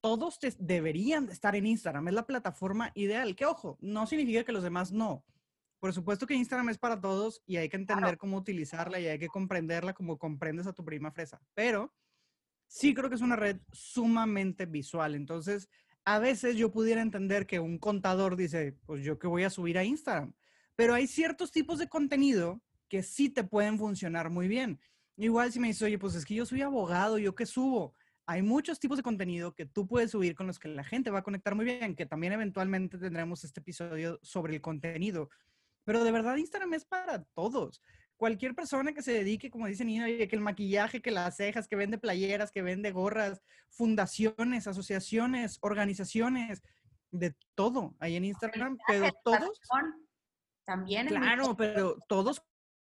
todos 0.02 0.38
deberían 0.58 1.30
estar 1.30 1.56
en 1.56 1.66
Instagram. 1.66 2.10
Es 2.10 2.14
la 2.14 2.28
plataforma 2.28 2.92
ideal. 2.94 3.38
Que 3.38 3.46
ojo, 3.46 3.78
no 3.80 4.06
significa 4.06 4.44
que 4.44 4.52
los 4.52 4.64
demás 4.64 4.92
no. 4.92 5.24
Por 5.82 5.94
supuesto 5.94 6.28
que 6.28 6.36
Instagram 6.36 6.70
es 6.70 6.78
para 6.78 7.02
todos 7.02 7.42
y 7.48 7.58
hay 7.58 7.68
que 7.68 7.76
entender 7.76 8.16
cómo 8.20 8.38
utilizarla 8.38 9.00
y 9.00 9.08
hay 9.08 9.18
que 9.18 9.30
comprenderla 9.30 9.96
como 9.96 10.20
comprendes 10.20 10.68
a 10.68 10.74
tu 10.74 10.86
prima 10.86 11.12
fresa. 11.12 11.42
Pero 11.56 11.92
sí 12.68 12.94
creo 12.94 13.10
que 13.10 13.16
es 13.16 13.22
una 13.22 13.36
red 13.36 13.58
sumamente 13.72 14.68
visual. 14.68 15.16
Entonces, 15.16 15.68
a 16.06 16.20
veces 16.20 16.56
yo 16.56 16.72
pudiera 16.72 17.02
entender 17.02 17.48
que 17.48 17.60
un 17.60 17.80
contador 17.80 18.36
dice, 18.36 18.78
pues 18.86 19.04
yo 19.04 19.18
que 19.18 19.26
voy 19.26 19.42
a 19.42 19.50
subir 19.50 19.80
a 19.80 19.84
Instagram. 19.84 20.36
Pero 20.76 20.94
hay 20.94 21.08
ciertos 21.08 21.52
tipos 21.52 21.80
de 21.80 21.90
contenido 21.90 22.62
que 22.88 23.02
sí 23.02 23.32
te 23.32 23.44
pueden 23.44 23.80
funcionar 23.80 24.30
muy 24.30 24.48
bien. 24.48 24.80
Igual 25.18 25.52
si 25.52 25.60
me 25.60 25.70
dices, 25.70 25.82
oye, 25.82 25.98
pues 25.98 26.14
es 26.14 26.26
que 26.26 26.36
yo 26.36 26.46
soy 26.46 26.62
abogado, 26.62 27.18
¿yo 27.18 27.34
qué 27.34 27.48
subo? 27.48 27.96
hay 28.32 28.42
muchos 28.42 28.80
tipos 28.80 28.98
de 28.98 29.04
contenido 29.04 29.54
que 29.54 29.66
tú 29.66 29.88
puedes 29.88 30.12
subir 30.12 30.36
con 30.36 30.48
los 30.48 30.58
que 30.58 30.70
la 30.70 30.86
gente 30.86 31.10
va 31.10 31.20
a 31.20 31.24
conectar 31.24 31.54
muy 31.54 31.66
bien, 31.66 31.96
que 31.96 32.06
también 32.06 32.32
eventualmente 32.32 32.98
tendremos 32.98 33.44
este 33.44 33.60
episodio 33.60 34.20
sobre 34.22 34.56
el 34.56 34.62
contenido. 34.62 35.30
Pero 35.84 36.04
de 36.04 36.12
verdad 36.12 36.36
Instagram 36.36 36.74
es 36.74 36.86
para 36.86 37.24
todos. 37.36 37.82
Cualquier 38.18 38.54
persona 38.54 38.94
que 38.94 39.02
se 39.02 39.14
dedique, 39.14 39.50
como 39.50 39.66
dice 39.66 39.84
Nina, 39.84 40.06
que 40.06 40.30
el 40.32 40.42
maquillaje, 40.42 41.02
que 41.02 41.10
las 41.10 41.38
cejas, 41.38 41.68
que 41.68 41.76
vende 41.76 41.98
playeras, 41.98 42.52
que 42.52 42.62
vende 42.62 42.92
gorras, 42.92 43.42
fundaciones, 43.70 44.68
asociaciones, 44.68 45.58
organizaciones, 45.62 46.62
de 47.12 47.36
todo 47.56 47.96
ahí 48.00 48.16
en 48.16 48.26
Instagram, 48.26 48.78
pero 48.88 49.10
todos... 49.24 49.60
También. 50.66 51.08
Claro, 51.08 51.58
pero 51.58 51.98
todos 52.08 52.42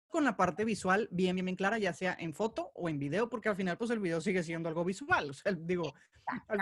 con 0.09 0.25
la 0.25 0.37
parte 0.37 0.65
visual 0.65 1.09
bien, 1.11 1.37
bien, 1.37 1.47
bien 1.47 1.57
clara, 1.57 1.79
ya 1.79 1.93
sea 1.93 2.17
en 2.19 2.33
foto 2.33 2.71
o 2.75 2.89
en 2.89 2.99
video, 2.99 3.29
porque 3.29 3.49
al 3.49 3.57
final, 3.57 3.77
pues 3.77 3.91
el 3.91 3.99
video 3.99 4.21
sigue 4.21 4.43
siendo 4.43 4.69
algo 4.69 4.85
visual. 4.85 5.31
O 5.31 5.35
sea, 5.35 5.53
digo, 5.53 5.93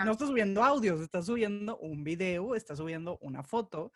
no 0.03 0.11
estás 0.11 0.27
subiendo 0.27 0.63
audios, 0.63 0.99
estás 0.99 1.27
subiendo 1.27 1.77
un 1.77 2.03
video, 2.03 2.55
estás 2.55 2.79
subiendo 2.79 3.17
una 3.21 3.43
foto. 3.43 3.93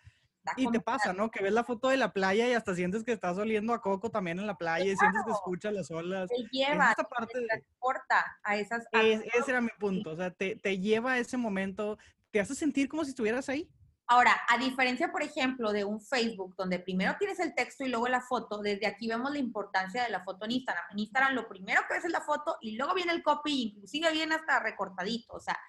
Y 0.56 0.70
te 0.72 0.80
pasa, 0.80 1.14
¿no? 1.14 1.30
Que 1.30 1.44
ves 1.44 1.54
la 1.54 1.64
foto 1.64 1.90
de 1.90 1.98
la 1.98 2.12
playa 2.12 2.48
y 2.48 2.54
hasta 2.54 2.74
sientes 2.74 3.04
que 3.04 3.12
estás 3.12 3.38
oliendo 3.38 3.74
a 3.74 3.82
coco 3.82 4.10
también 4.10 4.40
en 4.40 4.48
la 4.48 4.58
playa 4.58 4.86
y 4.86 4.96
sientes 4.96 5.24
que 5.26 5.32
escuchas 5.32 5.74
las 5.74 5.92
olas. 5.92 6.30
Te 6.30 6.48
lleva, 6.52 6.92
esta 6.92 7.04
parte 7.04 7.40
te 7.40 7.46
transporta 7.46 8.38
a 8.44 8.56
esas... 8.58 8.86
ese 8.92 9.52
era 9.52 9.62
mi 9.62 9.70
punto, 9.80 10.12
o 10.12 10.16
sea, 10.16 10.32
te, 10.32 10.56
te 10.56 10.80
lleva 10.80 11.14
a 11.14 11.20
ese 11.20 11.38
momento, 11.38 11.98
te 12.32 12.40
hace 12.40 12.56
sentir 12.56 12.88
como 12.90 13.04
si 13.04 13.12
estuvieras 13.12 13.50
ahí. 13.50 13.70
Ahora, 14.12 14.42
a 14.48 14.58
diferencia, 14.58 15.12
por 15.12 15.22
ejemplo, 15.22 15.72
de 15.72 15.86
un 15.86 16.02
Facebook, 16.02 16.56
donde 16.58 16.80
primero 16.80 17.16
tienes 17.20 17.40
el 17.40 17.54
texto 17.54 17.86
y 17.86 17.90
luego 17.90 18.08
la 18.08 18.22
foto, 18.22 18.60
desde 18.60 18.88
aquí 18.88 19.08
vemos 19.08 19.32
la 19.32 19.38
importancia 19.38 20.04
de 20.04 20.10
la 20.10 20.24
foto 20.24 20.46
en 20.46 20.52
Instagram. 20.52 20.86
En 20.92 21.00
Instagram 21.00 21.36
lo 21.36 21.48
primero 21.48 21.82
que 21.88 21.94
ves 21.94 22.06
es 22.06 22.12
la 22.12 22.22
foto 22.22 22.58
y 22.60 22.76
luego 22.76 22.96
viene 22.96 23.12
el 23.12 23.22
copy, 23.22 23.72
inclusive 23.72 24.12
viene 24.12 24.34
hasta 24.34 24.60
recortadito. 24.62 25.34
O 25.34 25.40
sea, 25.40 25.60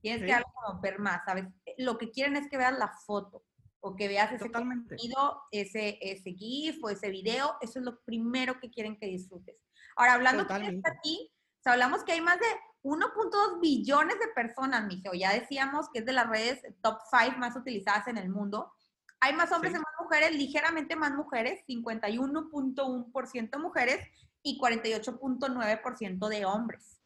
tienes 0.00 0.22
que 0.22 0.42
como 0.54 0.80
ver 0.80 0.98
más, 1.00 1.22
¿sabes? 1.26 1.44
Lo 1.76 1.98
que 1.98 2.10
quieren 2.10 2.36
es 2.36 2.48
que 2.48 2.56
veas 2.56 2.78
la 2.78 2.88
foto 2.88 3.42
o 3.86 3.94
que 3.94 4.08
veas 4.08 4.32
ese 4.32 4.50
contenido, 4.50 5.42
ese, 5.52 5.96
ese 6.00 6.32
GIF 6.32 6.82
o 6.82 6.90
ese 6.90 7.08
video. 7.08 7.56
Eso 7.60 7.78
es 7.78 7.84
lo 7.84 8.00
primero 8.00 8.58
que 8.58 8.68
quieren 8.68 8.98
que 8.98 9.06
disfrutes. 9.06 9.54
Ahora, 9.94 10.14
hablando 10.14 10.44
de 10.44 10.82
aquí, 10.84 11.30
hablamos 11.64 12.02
que 12.02 12.10
hay 12.12 12.20
más 12.20 12.40
de 12.40 12.46
1.2 12.82 13.60
billones 13.60 14.18
de 14.18 14.26
personas, 14.34 14.84
Mijo. 14.86 15.12
Ya 15.14 15.32
decíamos 15.32 15.88
que 15.92 16.00
es 16.00 16.04
de 16.04 16.12
las 16.12 16.28
redes 16.28 16.62
top 16.82 16.98
5 17.10 17.38
más 17.38 17.54
utilizadas 17.54 18.08
en 18.08 18.18
el 18.18 18.28
mundo. 18.28 18.72
Hay 19.20 19.34
más 19.34 19.52
hombres 19.52 19.72
y 19.72 19.76
más 19.76 19.94
mujeres, 20.00 20.32
ligeramente 20.32 20.96
más 20.96 21.12
mujeres, 21.12 21.64
51.1% 21.68 23.58
mujeres 23.60 24.04
y 24.42 24.58
48.9% 24.60 26.28
de 26.28 26.44
hombres. 26.44 27.00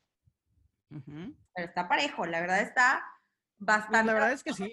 Pero 0.88 1.34
está 1.54 1.86
parejo, 1.88 2.24
la 2.24 2.40
verdad 2.40 2.62
está 2.62 3.04
bastante. 3.58 4.06
la 4.06 4.14
verdad 4.14 4.32
es 4.32 4.42
que 4.42 4.54
sí. 4.54 4.72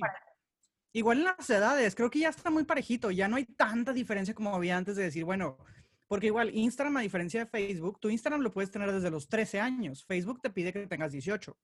Igual 0.98 1.20
en 1.20 1.26
las 1.26 1.48
edades, 1.48 1.94
creo 1.94 2.10
que 2.10 2.18
ya 2.18 2.30
está 2.30 2.50
muy 2.50 2.64
parejito, 2.64 3.12
ya 3.12 3.28
no 3.28 3.36
hay 3.36 3.46
tanta 3.46 3.94
diferencia 3.94 4.34
como 4.34 4.56
había 4.56 4.76
antes 4.76 4.96
de 4.96 5.04
decir, 5.04 5.26
bueno, 5.26 5.60
porque 6.08 6.26
igual 6.26 6.50
Instagram, 6.56 6.98
a 6.98 7.02
diferencia 7.02 7.42
de 7.42 7.46
Facebook, 7.46 8.00
tu 8.00 8.10
Instagram 8.10 8.42
lo 8.42 8.52
puedes 8.52 8.72
tener 8.72 8.92
desde 8.92 9.12
los 9.12 9.30
13 9.30 9.60
años. 9.60 10.04
Facebook 10.06 10.42
te 10.42 10.50
pide 10.50 10.74
que 10.74 10.88
tengas 10.88 11.12
18. 11.12 11.56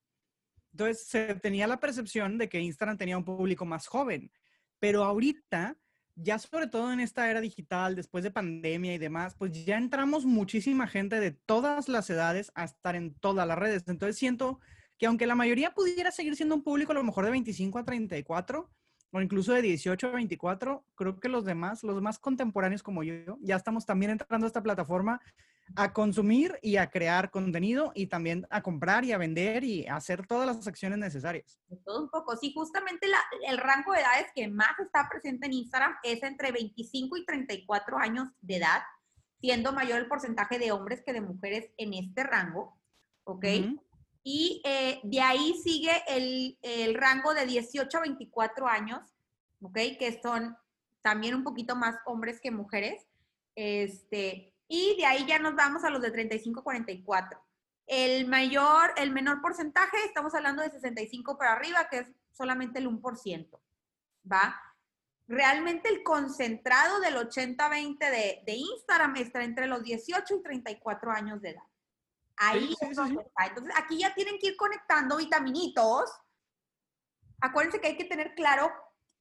Entonces 0.74 1.08
se 1.08 1.34
tenía 1.34 1.66
la 1.66 1.80
percepción 1.80 2.38
de 2.38 2.48
que 2.48 2.60
Instagram 2.60 2.96
tenía 2.96 3.18
un 3.18 3.25
público 3.25 3.66
más 3.66 3.88
joven. 3.88 4.32
Pero 4.78 5.04
ahorita, 5.04 5.80
ya 6.13 6.38
sobre 6.38 6.68
todo 6.68 6.94
en 6.94 7.00
esta 7.00 7.28
era 7.32 7.42
digital, 7.42 7.96
después 7.96 8.24
de 8.24 8.30
pandemia 8.30 8.94
y 8.94 9.00
demás, 9.00 9.34
pues 9.34 9.66
ya 9.66 9.78
entramos 9.78 10.25
muchísima 10.25 10.86
gente 10.86 11.20
de 11.20 11.32
todas 11.32 11.90
las 11.90 12.08
edades 12.12 12.52
a 12.54 12.66
estar 12.66 12.96
en 12.96 13.16
todas 13.16 13.48
las 13.48 13.58
redes. 13.58 13.84
Entonces 13.88 14.16
siento 14.16 14.60
que 15.00 15.08
aunque 15.08 15.25
la 15.25 15.34
mayoría 15.34 15.74
pudiera 15.74 16.12
seguir 16.12 16.36
siendo 16.36 16.54
un 16.54 16.62
público 16.62 16.92
a 16.92 16.96
lo 16.96 17.04
mejor 17.04 17.25
de 17.25 17.32
25 17.32 17.80
a 17.80 17.84
34, 17.84 18.70
o 19.13 19.22
incluso 19.22 19.53
de 19.53 19.62
18 19.62 20.08
a 20.08 20.12
24, 20.12 20.84
creo 20.96 21.20
que 21.20 21.29
los 21.29 21.46
demás, 21.46 21.84
los 21.84 22.01
más 22.01 22.17
contemporáneos 22.17 22.82
como 22.82 23.03
yo, 23.03 23.38
ya 23.41 23.55
estamos 23.55 23.86
también 23.86 24.12
entrando 24.12 24.46
a 24.46 24.48
esta 24.48 24.63
plataforma 24.63 25.22
a 25.75 25.93
consumir 25.93 26.58
y 26.63 26.77
a 26.77 26.89
crear 26.89 27.29
contenido 27.29 27.91
y 27.93 28.08
también 28.08 28.48
a 28.50 28.63
comprar 28.63 29.05
y 29.05 29.12
a 29.12 29.20
vender 29.20 29.63
y 29.63 29.86
a 29.86 29.98
hacer 29.98 30.25
todas 30.25 30.48
las 30.48 30.67
acciones 30.67 30.98
necesarias. 30.98 31.60
todo 31.86 32.03
un 32.03 32.10
poco. 32.10 32.36
Sí, 32.36 32.53
justamente 32.53 33.08
el 33.48 33.58
rango 33.60 33.93
de 33.93 34.01
edades 34.01 34.27
que 34.36 34.48
más 34.48 34.77
está 34.79 35.08
presente 35.08 35.46
en 35.46 35.53
Instagram 35.53 35.96
es 36.01 36.22
entre 36.24 36.51
25 36.51 37.15
y 37.15 37.25
34 37.25 37.98
años 38.00 38.29
de 38.41 38.58
edad, 38.58 38.82
siendo 39.39 39.74
mayor 39.74 40.00
el 40.00 40.08
porcentaje 40.08 40.58
de 40.58 40.72
hombres 40.72 41.03
que 41.05 41.13
de 41.13 41.22
mujeres 41.22 41.72
en 41.77 41.93
este 41.93 42.24
rango. 42.24 42.79
¿Ok? 43.25 43.46
Y 44.24 44.62
eh, 44.63 45.01
de 45.03 45.22
ahí 45.22 45.53
sigue 45.62 45.92
el, 46.08 46.58
el, 46.62 46.96
rango 46.96 47.34
de 47.34 47.46
18 47.46 47.98
a 47.98 48.01
24 48.01 48.68
años, 48.68 49.01
¿ok? 49.62 49.75
Que 50.00 50.20
son 50.24 50.56
también 51.01 51.36
un 51.36 51.44
poquito 51.44 51.75
más 51.75 51.98
hombres 52.06 52.39
que 52.39 52.50
mujeres. 52.50 53.06
Este, 53.56 54.53
y 54.68 54.96
de 54.98 55.06
ahí 55.06 55.25
ya 55.27 55.39
nos 55.39 55.56
vamos 55.56 55.84
a 55.84 55.89
los 55.89 56.01
de 56.01 56.12
35 56.12 56.62
a 56.62 56.63
44. 56.63 57.39
El 57.86 58.27
mayor, 58.27 58.94
el 58.96 59.12
menor 59.12 59.42
porcentaje, 59.42 59.98
estamos 60.06 60.34
hablando 60.34 60.62
de 60.62 60.72
65 60.72 61.38
para 61.38 61.51
arriba, 61.51 61.89
que 61.89 62.00
es 62.00 62.08
solamente 62.32 62.80
el 62.80 62.88
1%, 62.88 63.60
¿va? 64.32 64.60
Realmente 65.27 65.89
el 65.89 66.01
concentrado 66.03 67.01
del 67.01 67.15
80-20 67.15 67.98
de, 68.00 68.44
de 68.46 68.53
Instagram 68.53 69.18
está 69.18 69.44
entre 69.44 69.68
los 69.68 69.84
18 69.84 70.36
y 70.36 70.44
34 70.44 71.12
años 71.12 71.42
de 71.42 71.50
edad. 71.51 71.63
Ahí 72.38 72.75
Entonces, 72.82 73.74
aquí 73.75 74.00
ya 74.00 74.13
tienen 74.13 74.38
que 74.40 74.48
ir 74.48 74.58
conectando 74.58 75.18
vitaminitos. 75.18 76.12
Acuérdense 77.42 77.80
que 77.80 77.88
hay 77.88 77.98
que 77.98 78.06
tener 78.06 78.34
claro 78.36 78.72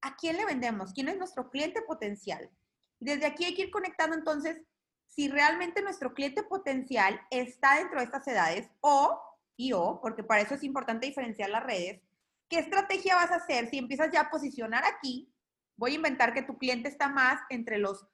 a 0.00 0.16
quién 0.16 0.37
le 0.37 0.45
vendemos, 0.45 0.92
quién 0.92 1.09
es 1.09 1.19
nuestro 1.19 1.50
cliente 1.50 1.83
potencial. 1.83 2.50
Desde 2.99 3.26
aquí 3.26 3.45
hay 3.45 3.54
que 3.54 3.62
ir 3.62 3.71
conectando 3.71 4.16
entonces 4.16 4.62
si 5.07 5.28
realmente 5.28 5.83
nuestro 5.83 6.14
cliente 6.14 6.42
potencial 6.42 7.21
está 7.31 7.76
dentro 7.76 7.99
de 7.99 8.04
estas 8.04 8.26
edades 8.26 8.71
o, 8.81 9.21
y 9.57 9.73
o, 9.73 10.00
porque 10.00 10.25
para 10.25 10.40
eso 10.40 10.54
es 10.54 10.62
importante 10.62 11.07
diferenciar 11.07 11.50
las 11.50 11.64
redes, 11.64 12.00
¿qué 12.49 12.59
estrategia 12.59 13.16
vas 13.16 13.31
a 13.31 13.37
hacer 13.37 13.69
si 13.69 13.78
empiezas 13.78 14.11
ya 14.11 14.23
a 14.23 14.31
posicionar 14.31 14.85
aquí? 14.85 15.31
Voy 15.76 15.92
a 15.92 15.97
inventar 15.97 16.33
que 16.33 16.42
tu 16.42 16.57
cliente 16.57 16.88
está 16.88 17.09
más 17.09 17.40
entre 17.50 17.78
los 17.78 18.07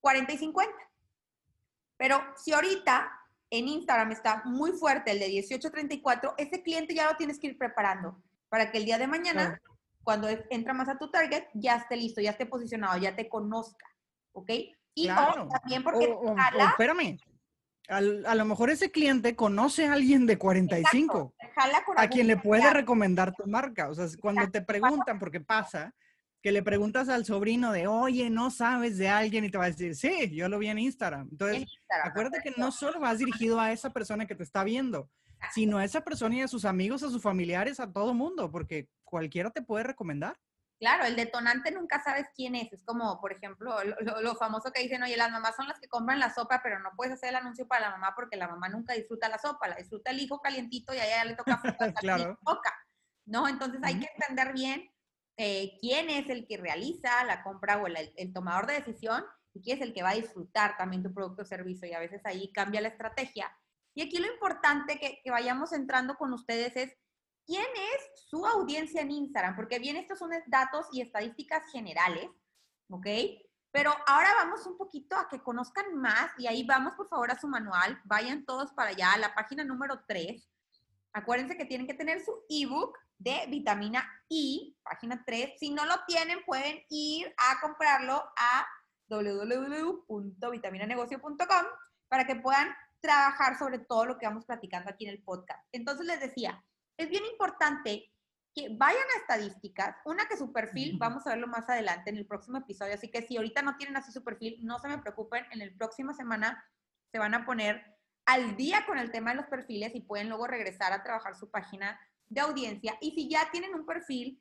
40 0.00 0.32
y 0.32 0.38
50. 0.38 0.74
Pero 1.96 2.22
si 2.36 2.52
ahorita 2.52 3.21
en 3.52 3.68
Instagram 3.68 4.12
está 4.12 4.42
muy 4.46 4.72
fuerte 4.72 5.12
el 5.12 5.20
de 5.20 5.28
1834, 5.28 6.34
ese 6.38 6.62
cliente 6.62 6.94
ya 6.94 7.10
lo 7.10 7.16
tienes 7.16 7.38
que 7.38 7.48
ir 7.48 7.58
preparando 7.58 8.16
para 8.48 8.72
que 8.72 8.78
el 8.78 8.86
día 8.86 8.96
de 8.96 9.06
mañana, 9.06 9.60
cuando 10.02 10.26
entra 10.48 10.72
más 10.72 10.88
a 10.88 10.96
tu 10.96 11.10
target, 11.10 11.44
ya 11.52 11.76
esté 11.76 11.96
listo, 11.96 12.22
ya 12.22 12.30
esté 12.30 12.46
posicionado, 12.46 12.98
ya 12.98 13.14
te 13.14 13.28
conozca. 13.28 13.86
¿Ok? 14.32 14.50
Y 14.94 15.06
también 15.06 15.82
porque. 15.82 16.16
espérame. 16.70 17.18
a 17.88 18.34
lo 18.34 18.44
mejor 18.46 18.70
ese 18.70 18.90
cliente 18.90 19.36
conoce 19.36 19.86
a 19.86 19.92
alguien 19.92 20.24
de 20.24 20.38
45 20.38 21.34
a 21.96 22.08
quien 22.08 22.28
le 22.28 22.38
puede 22.38 22.70
recomendar 22.72 23.34
tu 23.34 23.46
marca. 23.46 23.90
O 23.90 23.94
sea, 23.94 24.06
cuando 24.18 24.50
te 24.50 24.62
preguntan, 24.62 25.18
porque 25.18 25.40
pasa, 25.40 25.94
que 26.42 26.52
le 26.52 26.62
preguntas 26.62 27.08
al 27.08 27.24
sobrino 27.24 27.72
de, 27.72 27.86
oye, 27.86 28.28
no 28.28 28.50
sabes 28.50 28.98
de 28.98 29.08
alguien 29.08 29.44
y 29.44 29.50
te 29.50 29.58
va 29.58 29.64
a 29.64 29.70
decir, 29.70 29.94
sí, 29.94 30.28
yo 30.34 30.48
lo 30.48 30.58
vi 30.58 30.68
en 30.68 30.78
Instagram. 30.78 31.28
Entonces, 31.30 31.66
acuérdate 32.02 32.40
que 32.42 32.52
no 32.56 32.72
solo 32.72 32.98
vas 32.98 33.18
dirigido 33.18 33.60
a 33.60 33.70
esa 33.70 33.90
persona 33.90 34.26
que 34.26 34.34
te 34.34 34.42
está 34.42 34.64
viendo, 34.64 35.08
sino 35.52 35.78
a 35.78 35.84
esa 35.84 36.00
persona 36.00 36.34
y 36.34 36.40
a 36.40 36.48
sus 36.48 36.64
amigos, 36.64 37.04
a 37.04 37.10
sus 37.10 37.22
familiares, 37.22 37.78
a 37.78 37.92
todo 37.92 38.12
mundo, 38.12 38.50
porque 38.50 38.88
cualquiera 39.04 39.50
te 39.50 39.62
puede 39.62 39.84
recomendar. 39.84 40.36
Claro, 40.80 41.04
el 41.04 41.14
detonante 41.14 41.70
nunca 41.70 42.02
sabes 42.02 42.26
quién 42.34 42.56
es. 42.56 42.72
Es 42.72 42.82
como, 42.82 43.20
por 43.20 43.32
ejemplo, 43.32 43.76
lo, 43.84 44.34
famoso 44.34 44.72
que 44.72 44.82
dicen, 44.82 45.00
oye, 45.04 45.16
las 45.16 45.30
mamás 45.30 45.54
son 45.54 45.68
las 45.68 45.78
que 45.78 45.86
compran 45.86 46.18
la 46.18 46.34
sopa, 46.34 46.60
pero 46.60 46.80
no 46.80 46.90
puedes 46.96 47.12
hacer 47.12 47.28
el 47.28 47.36
anuncio 47.36 47.68
para 47.68 47.82
la 47.82 47.90
mamá 47.90 48.14
porque 48.16 48.36
la 48.36 48.48
mamá 48.48 48.68
nunca 48.68 48.94
disfruta 48.94 49.28
la 49.28 49.38
sopa, 49.38 49.68
la 49.68 49.76
disfruta 49.76 50.10
el 50.10 50.18
hijo 50.18 50.40
calientito 50.40 50.92
y 50.92 50.98
a 50.98 51.06
ella 51.06 51.24
le 51.24 51.36
toca 51.36 51.62
claro. 52.00 52.36
boca. 52.40 52.74
¿No? 53.26 53.46
Entonces 53.46 53.80
hay 53.84 54.00
que 54.00 54.08
entender 54.16 54.52
bien 54.54 54.91
eh, 55.36 55.78
quién 55.80 56.10
es 56.10 56.28
el 56.28 56.46
que 56.46 56.56
realiza 56.56 57.24
la 57.24 57.42
compra 57.42 57.78
o 57.78 57.86
el, 57.86 58.32
tomador 58.32 58.66
de 58.66 58.74
decisión 58.74 59.24
y 59.54 59.62
quién 59.62 59.78
es 59.78 59.84
el 59.84 59.94
que 59.94 60.02
va 60.02 60.10
a 60.10 60.14
disfrutar 60.14 60.76
también 60.76 61.02
tu 61.02 61.12
producto 61.12 61.42
o 61.42 61.44
servicio. 61.46 61.88
Y 61.88 61.92
a 61.92 61.98
veces 61.98 62.20
ahí 62.24 62.52
cambia 62.52 62.80
la 62.80 62.88
estrategia. 62.88 63.50
Y 63.94 64.02
aquí 64.02 64.18
lo 64.18 64.32
importante 64.32 64.98
que, 64.98 65.20
que 65.22 65.30
vayamos 65.30 65.72
entrando 65.72 66.16
con 66.16 66.32
ustedes 66.32 66.74
es 66.76 66.96
quién 67.46 67.66
es 67.94 68.28
su 68.28 68.46
audiencia 68.46 69.02
en 69.02 69.10
Instagram, 69.10 69.56
porque 69.56 69.78
bien, 69.78 69.96
estos 69.96 70.18
son 70.18 70.30
datos 70.46 70.86
y 70.92 71.00
estadísticas 71.00 71.70
generales, 71.70 72.30
¿ok? 72.88 73.06
Pero 73.72 73.90
ahora 74.06 74.28
vamos 74.34 74.66
un 74.66 74.76
poquito 74.76 75.16
a 75.16 75.28
que 75.28 75.42
conozcan 75.42 75.94
más 75.96 76.30
y 76.38 76.46
ahí 76.46 76.64
vamos 76.64 76.94
por 76.94 77.08
favor 77.08 77.30
a 77.30 77.40
su 77.40 77.48
manual, 77.48 78.00
vayan 78.04 78.44
todos 78.44 78.72
para 78.72 78.90
allá, 78.90 79.12
a 79.14 79.18
la 79.18 79.34
página 79.34 79.64
número 79.64 80.04
3. 80.06 80.46
Acuérdense 81.14 81.56
que 81.56 81.64
tienen 81.64 81.86
que 81.86 81.94
tener 81.94 82.22
su 82.22 82.44
ebook 82.48 82.98
de 83.22 83.46
vitamina 83.48 84.04
I, 84.28 84.76
página 84.82 85.22
3. 85.24 85.54
Si 85.58 85.70
no 85.70 85.86
lo 85.86 85.94
tienen, 86.06 86.44
pueden 86.44 86.82
ir 86.88 87.32
a 87.36 87.60
comprarlo 87.60 88.22
a 88.36 88.66
www.vitaminanegocio.com 89.08 91.66
para 92.08 92.26
que 92.26 92.34
puedan 92.36 92.68
trabajar 93.00 93.58
sobre 93.58 93.78
todo 93.78 94.04
lo 94.06 94.18
que 94.18 94.26
vamos 94.26 94.44
platicando 94.44 94.90
aquí 94.90 95.06
en 95.06 95.12
el 95.12 95.22
podcast. 95.22 95.64
Entonces 95.72 96.04
les 96.06 96.20
decía, 96.20 96.64
es 96.96 97.10
bien 97.10 97.24
importante 97.26 98.08
que 98.54 98.68
vayan 98.76 99.02
a 99.02 99.20
estadísticas, 99.20 99.96
una 100.04 100.26
que 100.26 100.36
su 100.36 100.52
perfil, 100.52 100.98
vamos 100.98 101.26
a 101.26 101.30
verlo 101.30 101.46
más 101.46 101.70
adelante 101.70 102.10
en 102.10 102.18
el 102.18 102.26
próximo 102.26 102.58
episodio, 102.58 102.92
así 102.94 103.10
que 103.10 103.22
si 103.22 103.36
ahorita 103.36 103.62
no 103.62 103.76
tienen 103.76 103.96
así 103.96 104.12
su 104.12 104.22
perfil, 104.22 104.58
no 104.62 104.78
se 104.78 104.88
me 104.88 104.98
preocupen, 104.98 105.46
en 105.52 105.62
el 105.62 105.74
próximo 105.74 106.12
semana 106.12 106.62
se 107.10 107.18
van 107.18 107.32
a 107.34 107.46
poner 107.46 107.82
al 108.26 108.56
día 108.56 108.84
con 108.86 108.98
el 108.98 109.10
tema 109.10 109.30
de 109.30 109.36
los 109.36 109.46
perfiles 109.46 109.94
y 109.94 110.00
pueden 110.00 110.28
luego 110.28 110.46
regresar 110.46 110.92
a 110.92 111.02
trabajar 111.02 111.34
su 111.34 111.50
página 111.50 111.98
de 112.32 112.40
audiencia. 112.40 112.96
Y 113.00 113.12
si 113.12 113.28
ya 113.28 113.50
tienen 113.50 113.74
un 113.74 113.84
perfil 113.84 114.40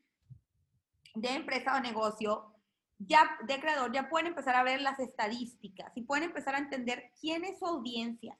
de 1.15 1.29
empresa 1.29 1.75
o 1.75 1.81
negocio, 1.81 2.55
ya 2.97 3.37
de 3.43 3.59
creador, 3.59 3.91
ya 3.91 4.09
pueden 4.09 4.27
empezar 4.27 4.55
a 4.55 4.63
ver 4.63 4.81
las 4.81 4.99
estadísticas 4.99 5.91
y 5.95 6.03
pueden 6.03 6.25
empezar 6.25 6.55
a 6.55 6.59
entender 6.59 7.11
quién 7.19 7.43
es 7.43 7.59
su 7.59 7.65
audiencia. 7.65 8.37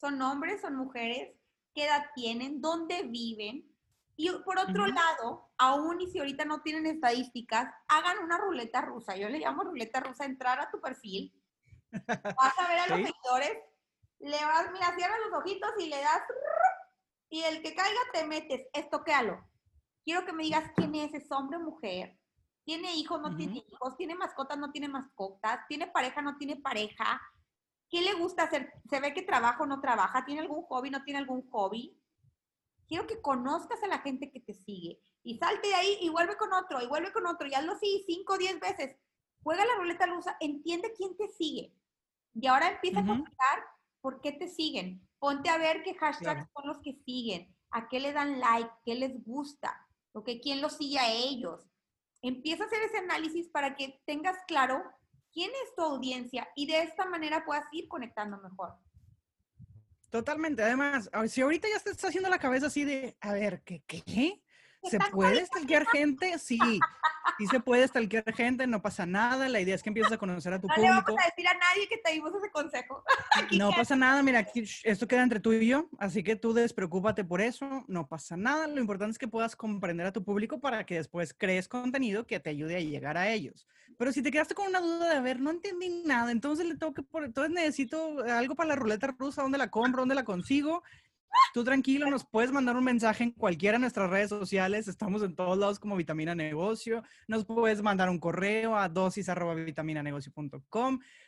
¿Son 0.00 0.20
hombres, 0.22 0.60
son 0.60 0.76
mujeres? 0.76 1.34
¿Qué 1.74 1.84
edad 1.84 2.06
tienen? 2.14 2.60
¿Dónde 2.60 3.04
viven? 3.04 3.70
Y 4.16 4.30
por 4.44 4.58
otro 4.58 4.86
lado, 4.86 5.48
aún 5.58 6.00
y 6.00 6.10
si 6.10 6.18
ahorita 6.18 6.44
no 6.44 6.60
tienen 6.62 6.86
estadísticas, 6.86 7.72
hagan 7.86 8.18
una 8.18 8.36
ruleta 8.38 8.80
rusa. 8.80 9.16
Yo 9.16 9.28
le 9.28 9.38
llamo 9.38 9.62
ruleta 9.62 10.00
rusa, 10.00 10.24
entrar 10.24 10.60
a 10.60 10.70
tu 10.70 10.80
perfil, 10.80 11.32
vas 12.06 12.58
a 12.58 12.68
ver 12.68 12.78
a 12.80 12.86
los 12.88 13.06
seguidores, 13.06 13.58
le 14.18 14.44
vas, 14.44 14.72
mira, 14.72 14.92
cierras 14.96 15.18
los 15.30 15.38
ojitos 15.38 15.70
y 15.78 15.86
le 15.86 16.00
das, 16.00 16.22
y 17.30 17.42
el 17.42 17.62
que 17.62 17.74
caiga 17.74 18.00
te 18.12 18.26
metes, 18.26 18.66
estoquéalo. 18.72 19.44
Quiero 20.04 20.24
que 20.24 20.32
me 20.32 20.44
digas 20.44 20.70
quién 20.74 20.94
es, 20.94 21.12
ese 21.12 21.34
hombre 21.34 21.58
o 21.58 21.60
mujer, 21.60 22.18
tiene 22.68 22.94
hijos, 22.96 23.18
no 23.22 23.34
tiene 23.34 23.64
hijos, 23.66 23.96
tiene 23.96 24.14
mascotas, 24.14 24.58
no 24.58 24.70
tiene 24.70 24.88
mascotas, 24.88 25.60
tiene 25.68 25.86
pareja, 25.86 26.20
no 26.20 26.36
tiene 26.36 26.56
pareja, 26.56 27.18
¿qué 27.88 28.02
le 28.02 28.12
gusta 28.12 28.42
hacer? 28.42 28.70
¿Se 28.90 29.00
ve 29.00 29.14
que 29.14 29.22
trabaja 29.22 29.62
o 29.62 29.66
no 29.66 29.80
trabaja? 29.80 30.26
¿Tiene 30.26 30.42
algún 30.42 30.64
hobby, 30.64 30.90
no 30.90 31.02
tiene 31.02 31.18
algún 31.18 31.48
hobby? 31.50 31.98
Quiero 32.86 33.06
que 33.06 33.22
conozcas 33.22 33.82
a 33.82 33.86
la 33.86 34.00
gente 34.00 34.30
que 34.30 34.40
te 34.40 34.52
sigue 34.52 35.00
y 35.22 35.38
salte 35.38 35.68
de 35.68 35.74
ahí 35.74 35.98
y 36.02 36.10
vuelve 36.10 36.36
con 36.36 36.52
otro 36.52 36.82
y 36.82 36.86
vuelve 36.86 37.10
con 37.10 37.26
otro 37.26 37.46
y 37.46 37.54
hazlo 37.54 37.72
así 37.72 38.04
cinco 38.06 38.34
o 38.34 38.38
diez 38.38 38.60
veces. 38.60 38.96
Juega 39.42 39.64
la 39.64 39.76
ruleta 39.76 40.04
rusa, 40.04 40.36
entiende 40.38 40.92
quién 40.94 41.16
te 41.16 41.28
sigue. 41.28 41.74
Y 42.34 42.46
ahora 42.48 42.68
empieza 42.68 43.00
a 43.00 43.06
contar 43.06 43.64
por 44.02 44.20
qué 44.20 44.32
te 44.32 44.46
siguen. 44.46 45.07
Ponte 45.18 45.48
a 45.48 45.58
ver 45.58 45.82
qué 45.82 45.94
hashtags 45.94 46.48
son 46.52 46.66
los 46.66 46.78
que 46.78 46.94
siguen, 47.04 47.54
a 47.70 47.88
qué 47.88 48.00
le 48.00 48.12
dan 48.12 48.38
like, 48.40 48.70
qué 48.84 48.94
les 48.94 49.24
gusta, 49.24 49.88
quién 50.42 50.60
los 50.60 50.76
sigue 50.76 50.98
a 50.98 51.10
ellos. 51.10 51.66
Empieza 52.22 52.64
a 52.64 52.66
hacer 52.66 52.82
ese 52.82 52.98
análisis 52.98 53.48
para 53.48 53.76
que 53.76 54.00
tengas 54.04 54.36
claro 54.46 54.82
quién 55.32 55.50
es 55.64 55.74
tu 55.76 55.82
audiencia 55.82 56.48
y 56.56 56.66
de 56.66 56.82
esta 56.82 57.06
manera 57.06 57.44
puedas 57.44 57.66
ir 57.72 57.88
conectando 57.88 58.38
mejor. 58.38 58.74
Totalmente. 60.10 60.62
Además, 60.62 61.10
si 61.28 61.42
ahorita 61.42 61.68
ya 61.68 61.80
te 61.80 61.90
está 61.90 62.08
haciendo 62.08 62.30
la 62.30 62.38
cabeza 62.38 62.66
así 62.66 62.84
de, 62.84 63.16
a 63.20 63.32
ver, 63.32 63.62
¿qué? 63.62 63.82
qué? 63.86 64.42
¿Se 64.84 64.98
puede 65.10 65.44
stalkear 65.44 65.86
gente? 65.86 66.38
Sí, 66.38 66.58
sí 67.38 67.46
se 67.46 67.60
puede 67.60 67.86
stalkear 67.86 68.32
gente, 68.34 68.66
no 68.66 68.80
pasa 68.80 69.06
nada. 69.06 69.48
La 69.48 69.60
idea 69.60 69.74
es 69.74 69.82
que 69.82 69.90
empieces 69.90 70.12
a 70.12 70.18
conocer 70.18 70.52
a 70.52 70.60
tu 70.60 70.68
público. 70.68 70.88
No 70.88 70.94
le 70.94 71.02
vamos 71.02 71.20
a 71.20 71.26
decir 71.26 71.48
a 71.48 71.54
nadie 71.54 71.88
que 71.88 71.98
te 71.98 72.12
dimos 72.12 72.32
ese 72.34 72.50
consejo. 72.50 73.04
no 73.58 73.70
pasa 73.70 73.96
nada, 73.96 74.22
mira, 74.22 74.46
esto 74.84 75.08
queda 75.08 75.22
entre 75.22 75.40
tú 75.40 75.52
y 75.52 75.66
yo, 75.66 75.88
así 75.98 76.22
que 76.22 76.36
tú 76.36 76.52
despreocúpate 76.52 77.24
por 77.24 77.40
eso, 77.40 77.84
no 77.88 78.06
pasa 78.06 78.36
nada. 78.36 78.66
Lo 78.66 78.80
importante 78.80 79.12
es 79.12 79.18
que 79.18 79.28
puedas 79.28 79.56
comprender 79.56 80.06
a 80.06 80.12
tu 80.12 80.24
público 80.24 80.60
para 80.60 80.84
que 80.84 80.96
después 80.96 81.34
crees 81.34 81.68
contenido 81.68 82.26
que 82.26 82.40
te 82.40 82.50
ayude 82.50 82.76
a 82.76 82.80
llegar 82.80 83.16
a 83.16 83.30
ellos. 83.30 83.66
Pero 83.96 84.12
si 84.12 84.22
te 84.22 84.30
quedaste 84.30 84.54
con 84.54 84.68
una 84.68 84.80
duda 84.80 85.10
de, 85.10 85.16
a 85.16 85.20
ver, 85.20 85.40
no 85.40 85.50
entendí 85.50 86.02
nada, 86.04 86.30
entonces 86.30 86.66
le 86.66 86.76
tengo 86.76 86.94
que 86.94 87.02
por, 87.02 87.24
entonces 87.24 87.52
necesito 87.52 88.20
algo 88.24 88.54
para 88.54 88.68
la 88.68 88.76
ruleta 88.76 89.08
rusa, 89.08 89.42
¿dónde 89.42 89.58
la 89.58 89.70
compro? 89.70 90.02
¿Dónde 90.02 90.14
la 90.14 90.24
consigo? 90.24 90.82
Tú 91.54 91.64
tranquilo, 91.64 92.10
nos 92.10 92.24
puedes 92.24 92.52
mandar 92.52 92.76
un 92.76 92.84
mensaje 92.84 93.24
en 93.24 93.32
cualquiera 93.32 93.78
de 93.78 93.80
nuestras 93.80 94.10
redes 94.10 94.28
sociales. 94.28 94.86
Estamos 94.86 95.22
en 95.22 95.34
todos 95.34 95.56
lados 95.56 95.78
como 95.78 95.96
Vitamina 95.96 96.34
Negocio. 96.34 97.02
Nos 97.26 97.44
puedes 97.44 97.82
mandar 97.82 98.10
un 98.10 98.18
correo 98.18 98.76
a 98.76 98.88
dosis 98.88 99.30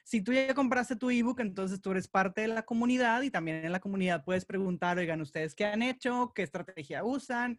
Si 0.05 0.23
tú 0.23 0.33
ya 0.33 0.55
compraste 0.55 0.97
tu 0.97 1.11
ebook, 1.11 1.41
entonces 1.41 1.81
tú 1.81 1.91
eres 1.93 2.09
parte 2.09 2.43
de 2.43 2.49
la 2.49 2.63
comunidad 2.63 3.23
y 3.23 3.31
también 3.31 3.65
en 3.65 3.73
la 3.73 3.81
comunidad 3.81 4.25
puedes 4.25 4.45
preguntar, 4.45 4.99
oigan, 4.99 5.21
¿ustedes 5.21 5.55
qué 5.55 5.65
han 5.65 5.83
hecho? 5.83 6.33
¿Qué 6.35 6.43
estrategia 6.43 7.05
usan? 7.05 7.59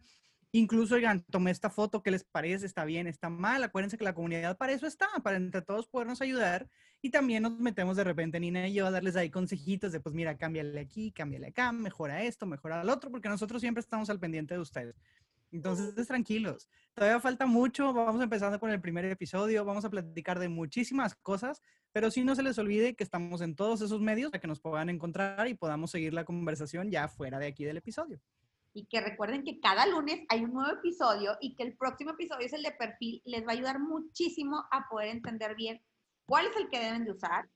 Incluso, 0.54 0.96
oigan, 0.96 1.24
tomé 1.30 1.50
esta 1.50 1.70
foto, 1.70 2.02
¿qué 2.02 2.10
les 2.10 2.24
parece? 2.24 2.66
¿Está 2.66 2.84
bien? 2.84 3.06
¿Está 3.06 3.30
mal? 3.30 3.64
Acuérdense 3.64 3.96
que 3.96 4.04
la 4.04 4.14
comunidad 4.14 4.58
para 4.58 4.72
eso 4.72 4.86
está, 4.86 5.08
para 5.22 5.38
entre 5.38 5.62
todos 5.62 5.88
podernos 5.88 6.20
ayudar. 6.20 6.68
Y 7.00 7.08
también 7.08 7.42
nos 7.42 7.58
metemos 7.58 7.96
de 7.96 8.04
repente, 8.04 8.38
Nina 8.38 8.68
y 8.68 8.74
yo, 8.74 8.86
a 8.86 8.90
darles 8.90 9.16
ahí 9.16 9.30
consejitos 9.30 9.92
de, 9.92 10.00
pues 10.00 10.14
mira, 10.14 10.36
cámbiale 10.36 10.78
aquí, 10.78 11.10
cámbiale 11.10 11.46
acá, 11.48 11.72
mejora 11.72 12.22
esto, 12.22 12.44
mejora 12.44 12.84
lo 12.84 12.92
otro, 12.92 13.10
porque 13.10 13.30
nosotros 13.30 13.62
siempre 13.62 13.80
estamos 13.80 14.10
al 14.10 14.20
pendiente 14.20 14.52
de 14.52 14.60
ustedes. 14.60 14.94
Entonces, 15.52 16.06
tranquilos. 16.06 16.68
Todavía 16.92 17.18
falta 17.18 17.46
mucho. 17.46 17.94
Vamos 17.94 18.22
empezando 18.22 18.60
con 18.60 18.70
el 18.70 18.80
primer 18.80 19.06
episodio. 19.06 19.64
Vamos 19.64 19.86
a 19.86 19.90
platicar 19.90 20.38
de 20.38 20.50
muchísimas 20.50 21.14
cosas, 21.14 21.62
pero 21.92 22.10
sí 22.10 22.24
no 22.24 22.34
se 22.34 22.42
les 22.42 22.58
olvide 22.58 22.94
que 22.94 23.04
estamos 23.04 23.40
en 23.40 23.56
todos 23.56 23.80
esos 23.80 24.02
medios 24.02 24.30
para 24.30 24.40
que 24.40 24.48
nos 24.48 24.60
puedan 24.60 24.90
encontrar 24.90 25.48
y 25.48 25.54
podamos 25.54 25.90
seguir 25.90 26.12
la 26.12 26.26
conversación 26.26 26.90
ya 26.90 27.08
fuera 27.08 27.38
de 27.38 27.46
aquí 27.46 27.64
del 27.64 27.78
episodio 27.78 28.20
y 28.74 28.86
que 28.86 29.00
recuerden 29.00 29.44
que 29.44 29.60
cada 29.60 29.86
lunes 29.86 30.24
hay 30.28 30.44
un 30.44 30.54
nuevo 30.54 30.72
episodio 30.72 31.36
y 31.40 31.54
que 31.54 31.62
el 31.62 31.76
próximo 31.76 32.12
episodio 32.12 32.46
es 32.46 32.52
el 32.52 32.62
de 32.62 32.72
perfil. 32.72 33.22
Les 33.24 33.46
va 33.46 33.50
a 33.50 33.54
ayudar 33.54 33.78
muchísimo 33.78 34.64
a 34.70 34.88
poder 34.88 35.08
entender 35.08 35.54
bien 35.54 35.82
cuál 36.26 36.46
es 36.46 36.56
el 36.56 36.68
que 36.70 36.80
deben 36.80 37.04
de 37.04 37.12
usar, 37.12 37.48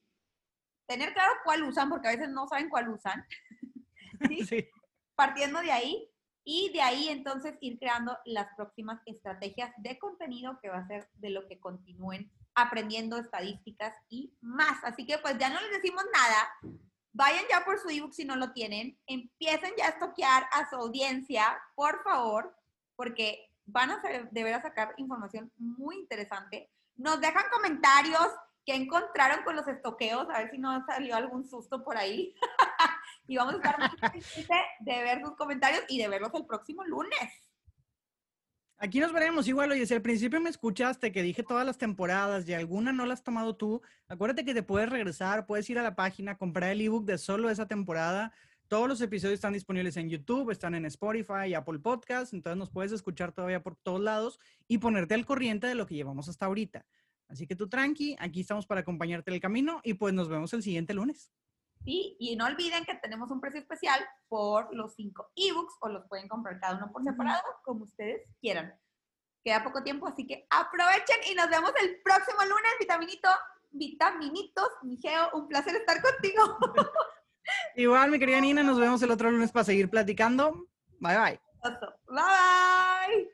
tener 0.87 1.15
claro 1.15 1.33
cuál 1.45 1.63
usan, 1.63 1.89
porque 1.89 2.09
a 2.09 2.13
veces 2.13 2.29
no 2.29 2.47
saben 2.47 2.69
cuál 2.69 2.89
usan. 2.91 3.25
¿sí? 4.49 4.69
Partiendo 5.15 5.61
de 5.61 5.73
ahí 5.73 6.11
y 6.45 6.71
de 6.73 6.81
ahí 6.81 7.09
entonces 7.09 7.57
ir 7.61 7.79
creando 7.79 8.17
las 8.25 8.49
próximas 8.55 9.01
estrategias 9.07 9.73
de 9.79 9.99
contenido 9.99 10.59
que 10.63 10.69
va 10.69 10.79
a 10.79 10.87
ser 10.87 11.09
de 11.15 11.31
lo 11.31 11.49
que 11.49 11.59
continúen 11.59 12.31
aprendiendo 12.55 13.17
estadísticas 13.19 13.95
y 14.09 14.33
más. 14.41 14.83
Así 14.85 15.07
que 15.07 15.19
pues 15.19 15.37
ya 15.39 15.51
no 15.51 15.61
les 15.61 15.71
decimos 15.71 16.05
nada, 16.13 16.77
Vayan 17.17 17.45
ya 17.49 17.65
por 17.65 17.79
su 17.79 17.89
ebook 17.89 18.13
si 18.13 18.27
no 18.27 18.37
lo 18.37 18.53
tienen. 18.53 18.99
Empiecen 19.07 19.73
ya 19.79 19.87
a 19.87 19.89
estoquear 19.89 20.47
a 20.53 20.69
su 20.69 20.77
audiencia, 20.77 21.59
por 21.75 22.03
favor, 22.05 22.55
porque 22.95 23.51
van 23.65 23.91
a 23.91 24.03
de 24.03 24.29
deber 24.33 24.61
sacar 24.61 24.93
información 24.99 25.51
muy 25.57 25.97
interesante. 25.97 26.71
Nos 26.95 27.19
dejan 27.19 27.45
comentarios 27.51 28.29
que 28.67 28.75
encontraron 28.75 29.45
con 29.45 29.57
los 29.57 29.67
estoqueos, 29.67 30.29
a 30.29 30.41
ver 30.41 30.51
si 30.51 30.59
no 30.59 30.85
salió 30.85 31.17
algún 31.17 31.49
susto 31.49 31.83
por 31.83 31.97
ahí. 31.97 32.35
y 33.27 33.39
vamos 33.39 33.55
a 33.55 33.57
estar 33.57 33.79
muy 33.79 33.89
pendientes 33.99 34.47
de 34.81 35.03
ver 35.03 35.23
sus 35.23 35.37
comentarios 35.37 35.85
y 35.89 35.99
de 35.99 36.09
verlos 36.09 36.35
el 36.35 36.45
próximo 36.45 36.85
lunes. 36.85 37.46
Aquí 38.79 39.01
nos 39.01 39.11
veremos 39.11 39.49
igual, 39.49 39.71
oye, 39.73 39.87
si 39.87 39.95
al 39.95 40.03
principio 40.03 40.39
me 40.39 40.51
escuchaste 40.51 41.11
que 41.11 41.23
dije 41.23 41.43
todas 41.43 41.65
las 41.65 41.79
temporadas 41.79 42.47
y 42.47 42.53
alguna 42.53 42.93
no 42.93 43.07
la 43.07 43.15
has 43.15 43.23
tomado 43.23 43.57
tú, 43.57 43.81
acuérdate 44.07 44.45
que 44.45 44.53
te 44.53 44.63
puedes 44.63 44.91
regresar, 44.91 45.47
puedes 45.47 45.69
ir 45.71 45.79
a 45.79 45.83
la 45.83 45.97
página, 45.97 46.37
comprar 46.37 46.73
el 46.73 46.83
ebook 46.83 47.07
de 47.07 47.17
solo 47.17 47.49
esa 47.49 47.67
temporada. 47.67 48.35
Todos 48.69 48.87
los 48.87 49.01
episodios 49.01 49.37
están 49.37 49.55
disponibles 49.55 49.97
en 49.97 50.11
YouTube, 50.11 50.51
están 50.51 50.75
en 50.75 50.85
Spotify 50.85 51.55
Apple 51.55 51.79
Podcasts, 51.79 52.35
entonces 52.35 52.59
nos 52.59 52.69
puedes 52.69 52.93
escuchar 52.93 53.33
todavía 53.33 53.63
por 53.63 53.77
todos 53.77 54.01
lados 54.01 54.39
y 54.69 54.77
ponerte 54.77 55.15
al 55.15 55.25
corriente 55.25 55.67
de 55.67 55.75
lo 55.75 55.87
que 55.87 55.95
llevamos 55.95 56.29
hasta 56.29 56.45
ahorita. 56.45 56.85
Así 57.29 57.47
que 57.47 57.57
tú 57.57 57.69
tranqui, 57.71 58.15
aquí 58.19 58.43
estamos 58.43 58.67
para 58.67 58.83
acompañarte 58.83 59.31
en 59.31 59.37
el 59.37 59.41
camino 59.41 59.81
y 59.85 59.95
pues 59.95 60.13
nos 60.13 60.29
vemos 60.29 60.53
el 60.53 60.63
siguiente 60.63 60.93
lunes. 60.93 61.33
Y 61.87 62.37
no 62.37 62.47
olviden 62.47 62.85
que 62.85 62.97
tenemos 62.97 63.31
un 63.31 63.41
precio 63.41 63.61
especial 63.61 64.01
por 64.29 64.75
los 64.75 64.95
cinco 64.95 65.31
ebooks 65.37 65.75
o 65.81 65.89
los 65.89 66.07
pueden 66.09 66.29
comprar 66.29 66.59
cada 66.59 66.77
uno 66.77 66.93
por 66.93 67.05
separado, 67.05 67.45
como 67.63 67.85
ustedes 67.85 68.29
quieran. 68.41 68.75
Queda 69.45 69.63
poco 69.63 69.83
tiempo, 69.85 70.09
así 70.09 70.27
que 70.27 70.47
aprovechen 70.51 71.19
y 71.31 71.35
nos 71.35 71.49
vemos 71.49 71.73
el 71.81 72.01
próximo 72.03 72.41
lunes, 72.43 72.73
vitaminito, 72.81 73.29
vitaminitos. 73.71 74.69
Migeo, 74.83 75.31
un 75.35 75.47
placer 75.47 75.77
estar 75.77 76.03
contigo. 76.03 76.59
Igual, 77.77 78.11
mi 78.11 78.19
querida 78.19 78.41
Nina, 78.41 78.63
nos 78.63 78.79
vemos 78.79 79.01
el 79.03 79.11
otro 79.13 79.31
lunes 79.31 79.53
para 79.53 79.65
seguir 79.65 79.89
platicando. 79.89 80.67
Bye, 80.99 81.17
bye. 81.17 81.41
Bye, 81.63 81.79
bye. 82.09 83.31